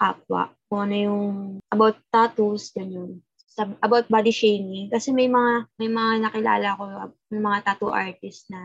kapwa. 0.00 0.52
Kung 0.68 0.88
ano 0.88 0.96
yung 0.96 1.24
about 1.68 2.00
tattoos, 2.08 2.72
ganyan. 2.72 3.20
Sa, 3.50 3.68
about 3.84 4.08
body 4.08 4.32
shaming. 4.32 4.88
Kasi 4.88 5.12
may 5.12 5.28
mga, 5.28 5.68
may 5.76 5.90
mga 5.92 6.12
nakilala 6.24 6.68
ko, 6.80 6.82
may 7.28 7.42
mga 7.44 7.58
tattoo 7.66 7.92
artist 7.92 8.48
na 8.48 8.60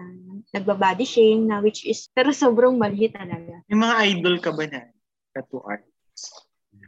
nagbabody 0.55 1.03
shame 1.03 1.51
na 1.51 1.59
which 1.59 1.83
is, 1.83 2.07
pero 2.15 2.31
sobrang 2.31 2.79
mali 2.79 3.11
talaga. 3.11 3.59
Yung 3.67 3.83
mga 3.83 3.95
idol 4.15 4.35
ka 4.39 4.55
ba 4.55 4.63
na 4.71 4.87
tattoo 5.35 5.65
artists? 5.67 6.44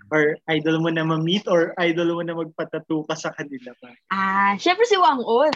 Or 0.08 0.40
idol 0.48 0.80
mo 0.80 0.88
na 0.88 1.04
ma-meet 1.04 1.52
or 1.52 1.76
idol 1.76 2.16
mo 2.16 2.24
na 2.24 2.36
magpatattoo 2.36 3.04
ka 3.08 3.16
sa 3.16 3.36
kanila 3.36 3.76
ba? 3.84 3.92
Ah, 4.08 4.56
syempre 4.56 4.88
si 4.88 4.96
Wang 4.96 5.20
Od. 5.20 5.52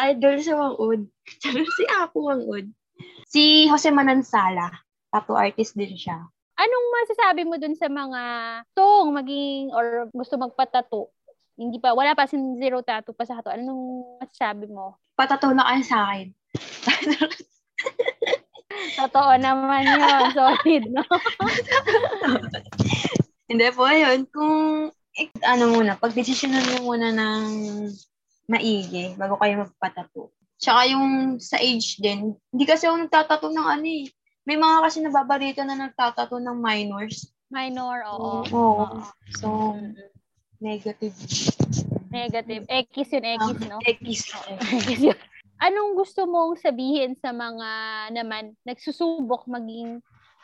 Idol 0.00 0.36
si 0.44 0.52
Wang 0.52 0.76
Od. 0.76 1.00
Syempre 1.40 1.64
si 1.64 1.84
Apo 1.88 2.28
Wang 2.28 2.44
Od. 2.44 2.68
Si 3.24 3.64
Jose 3.66 3.88
Manansala. 3.88 4.68
Tattoo 5.08 5.40
artist 5.40 5.72
din 5.72 5.96
siya. 5.96 6.20
Anong 6.54 6.86
masasabi 7.02 7.42
mo 7.48 7.58
dun 7.58 7.74
sa 7.74 7.90
mga 7.90 8.22
tong 8.76 9.16
maging 9.16 9.72
or 9.72 10.06
gusto 10.12 10.36
magpatato? 10.36 11.10
Hindi 11.56 11.78
pa, 11.78 11.94
wala 11.94 12.14
pa 12.14 12.28
sin 12.28 12.60
zero 12.60 12.84
tattoo 12.84 13.16
pa 13.16 13.24
sa 13.24 13.40
tattoo. 13.40 13.56
Anong 13.56 14.20
masasabi 14.20 14.68
mo? 14.68 15.00
Patato 15.16 15.48
na 15.54 15.64
kayo 15.64 15.82
sa 15.86 16.12
akin. 16.12 16.28
Totoo 18.94 19.38
naman 19.38 19.86
yun. 19.86 20.34
Solid, 20.34 20.84
no? 20.90 21.02
Hindi 23.44 23.66
po, 23.76 23.84
ayun. 23.84 24.24
Kung, 24.32 24.88
eh, 24.90 25.28
ano 25.44 25.64
muna, 25.72 26.00
pagdesisyonan 26.00 26.64
mo 26.78 26.92
muna 26.92 27.12
ng 27.12 27.44
maigi 28.48 29.16
bago 29.16 29.36
kayo 29.40 29.64
magpatato. 29.64 30.32
Tsaka 30.60 30.80
yung 30.88 31.36
sa 31.40 31.60
age 31.60 32.00
din, 32.00 32.32
hindi 32.52 32.64
kasi 32.64 32.88
ako 32.88 33.04
nagtatato 33.04 33.46
ng 33.52 33.68
ano 33.68 33.84
eh. 33.84 34.08
May 34.44 34.56
mga 34.60 34.76
kasi 34.84 35.00
nababalita 35.00 35.64
na 35.64 35.76
nagtatato 35.76 36.36
ng 36.40 36.56
minors. 36.60 37.32
Minor, 37.48 38.04
oo. 38.08 38.44
Oo. 38.48 38.86
So, 39.40 39.76
negative. 40.60 41.16
Negative. 42.12 42.64
X 42.68 42.88
yun, 43.12 43.24
X, 43.24 43.40
no? 43.68 43.76
Ekis. 43.84 44.28
X 44.88 45.00
yun. 45.08 45.18
Anong 45.60 45.96
gusto 45.96 46.28
mong 46.28 46.60
sabihin 46.60 47.16
sa 47.16 47.32
mga 47.32 47.68
naman 48.12 48.52
nagsusubok 48.68 49.48
maging 49.48 50.02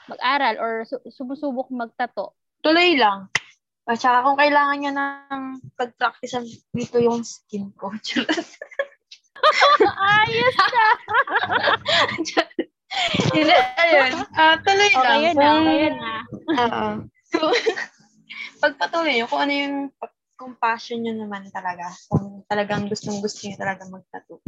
mag-aral 0.08 0.56
or 0.56 0.72
su- 0.88 1.04
sumusubok 1.12 1.68
magtato? 1.68 2.32
Tuloy 2.60 2.96
lang. 2.96 3.28
At 3.88 3.98
saka 3.98 4.22
kung 4.22 4.38
kailangan 4.38 4.78
nyo 4.78 4.92
ng 4.94 5.42
pag-practice 5.74 6.38
dito 6.70 7.00
yung 7.02 7.24
skin 7.26 7.72
ko. 7.74 7.90
Ayos 10.20 10.54
na! 10.54 10.84
Hindi, 13.34 13.54
ayun. 13.82 14.12
Ah, 14.36 14.56
tuloy 14.62 14.92
lang. 14.94 15.02
Okay, 15.02 15.20
yun 15.24 15.36
na. 15.36 15.50
Kung- 15.50 15.58
Okay, 15.60 15.78
yun 15.80 15.96
na. 15.96 16.12
Pagpatuloy 18.60 19.12
nyo, 19.16 19.26
kung 19.26 19.40
ano 19.40 19.52
yung 19.56 19.76
kung 20.40 20.56
passion 20.56 21.04
nyo 21.04 21.12
naman 21.12 21.48
talaga, 21.52 21.92
kung 22.08 22.44
talagang 22.48 22.88
gustong 22.88 23.20
gusto 23.20 23.44
nyo 23.44 23.56
talaga 23.60 23.82
magtattoo. 23.88 24.40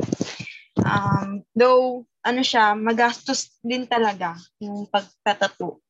Um, 0.81 1.45
though, 1.53 2.09
ano 2.25 2.41
siya, 2.41 2.73
magastos 2.73 3.61
din 3.61 3.85
talaga 3.85 4.33
yung 4.57 4.89
pagtatattoo. 4.89 5.82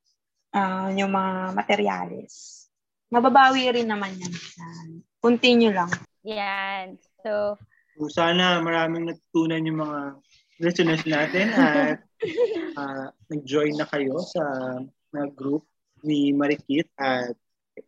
Ah, 0.52 0.92
yung 0.92 1.10
mga 1.10 1.56
materyales. 1.56 2.64
Mababawi 3.08 3.72
rin 3.72 3.88
naman 3.88 4.12
yan. 4.16 4.32
Continue 5.20 5.72
lang. 5.72 5.88
Yan. 6.24 6.96
So, 7.24 7.56
So, 7.92 8.08
sana 8.08 8.56
maraming 8.64 9.04
natutunan 9.04 9.68
yung 9.68 9.84
mga 9.84 10.00
listeners 10.64 11.04
natin 11.04 11.52
at 11.52 12.00
ah, 12.80 13.12
nag-join 13.28 13.76
na 13.76 13.84
kayo 13.84 14.16
sa 14.16 14.40
mga 15.12 15.28
group 15.36 15.68
ni 16.00 16.32
Marikit 16.32 16.88
at 16.96 17.36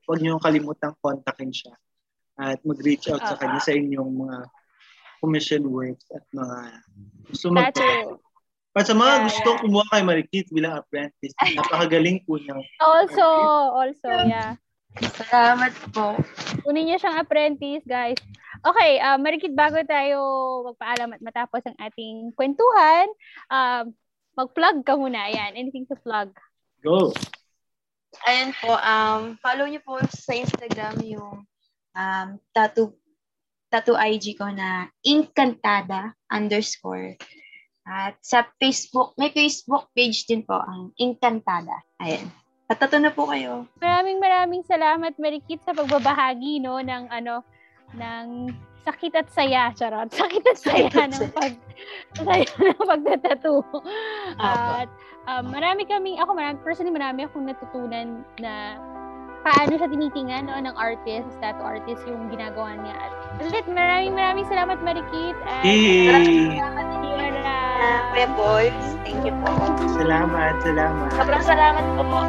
huwag 0.04 0.20
niyo 0.20 0.36
kalimutang 0.36 0.92
kontakin 1.00 1.48
siya 1.50 1.72
at 2.36 2.60
mag-reach 2.68 3.08
out 3.08 3.24
sa 3.24 3.32
Ah. 3.32 3.40
kanya 3.40 3.60
sa 3.64 3.72
inyong 3.72 4.12
mga 4.28 4.38
commission 5.24 5.62
works 5.72 6.04
at 6.12 6.24
mga 6.36 6.58
gusto 7.32 7.46
mag. 7.48 7.72
At 8.74 8.90
sa 8.90 8.94
mga 8.98 9.12
Yeah, 9.14 9.24
gusto 9.30 9.48
yeah. 9.54 9.60
kumuha 9.62 9.84
kay 9.94 10.02
Marikit 10.02 10.46
bilang 10.50 10.74
apprentice, 10.74 11.34
napakagaling 11.38 12.18
po 12.26 12.42
niya. 12.42 12.58
Also, 12.82 13.22
also, 13.70 14.10
yeah. 14.26 14.58
Salamat 14.98 15.74
po. 15.94 16.18
Kunin 16.66 16.90
niyo 16.90 16.98
siyang 16.98 17.22
apprentice, 17.22 17.86
guys. 17.86 18.18
Okay, 18.66 18.98
uh, 18.98 19.18
Marikit, 19.18 19.54
bago 19.54 19.78
tayo 19.86 20.18
magpaalam 20.70 21.14
at 21.14 21.22
matapos 21.22 21.62
ang 21.66 21.78
ating 21.82 22.34
kwentuhan, 22.34 23.06
um, 23.50 23.94
mag-plug 24.34 24.82
ka 24.82 24.98
muna. 24.98 25.30
Ayan, 25.30 25.54
anything 25.54 25.86
to 25.86 25.98
plug? 25.98 26.34
Go! 26.82 27.14
Ayan 28.26 28.54
po, 28.58 28.74
um, 28.78 29.34
follow 29.42 29.66
niyo 29.66 29.82
po 29.82 29.98
sa 30.06 30.34
Instagram 30.34 30.98
yung 31.02 31.42
um, 31.94 32.28
tattoo, 32.54 32.94
tattoo 33.70 33.98
IG 33.98 34.38
ko 34.38 34.50
na 34.50 34.90
Incantada 35.02 36.14
underscore. 36.30 37.18
At 37.84 38.16
sa 38.24 38.48
Facebook, 38.56 39.12
may 39.20 39.28
Facebook 39.28 39.92
page 39.92 40.24
din 40.24 40.40
po 40.40 40.56
ang 40.56 40.96
Incantada. 40.96 41.84
Ayan. 42.00 42.32
Patato 42.64 42.96
na 42.96 43.12
po 43.12 43.28
kayo. 43.28 43.68
Maraming 43.76 44.16
maraming 44.16 44.64
salamat, 44.64 45.12
Marikit, 45.20 45.60
sa 45.60 45.76
pagbabahagi 45.76 46.64
no, 46.64 46.80
ng 46.80 47.12
ano, 47.12 47.44
ng 47.92 48.48
sakit 48.88 49.12
at 49.20 49.28
saya, 49.28 49.68
charot. 49.76 50.08
Sakit 50.20 50.44
at 50.48 50.58
saya 50.60 50.88
Sakit 50.88 50.96
at 50.96 51.10
ng 51.12 51.32
pag 51.36 51.54
saya 52.24 52.44
ng 52.48 52.80
pagtatato. 52.80 53.60
At 54.40 54.88
um, 55.28 55.52
marami 55.52 55.84
kaming, 55.84 56.24
ako 56.24 56.32
marami, 56.32 56.56
personally 56.64 56.96
marami 56.96 57.28
akong 57.28 57.44
natutunan 57.44 58.24
na 58.40 58.80
paano 59.44 59.76
siya 59.76 59.92
tinitingnan 59.92 60.48
no, 60.48 60.56
ng 60.56 60.76
artist, 60.80 61.28
tattoo 61.44 61.68
artist, 61.68 62.00
yung 62.08 62.32
ginagawa 62.32 62.80
niya. 62.80 62.96
At 62.96 63.12
ulit, 63.44 63.68
maraming 63.68 64.16
maraming 64.16 64.48
salamat, 64.48 64.80
Marikit. 64.80 65.36
At 65.44 65.68
Yay! 65.68 66.08
Salamat 66.56 66.86
din. 67.04 67.43
Kuya 68.12 68.28
Boys, 68.38 68.80
thank 69.04 69.24
you 69.26 69.34
po. 69.44 69.52
Salamat, 69.98 70.60
salamat. 70.64 71.08
Sobrang 71.16 71.44
salamat 71.44 71.84
po 71.98 72.02
po. 72.08 72.20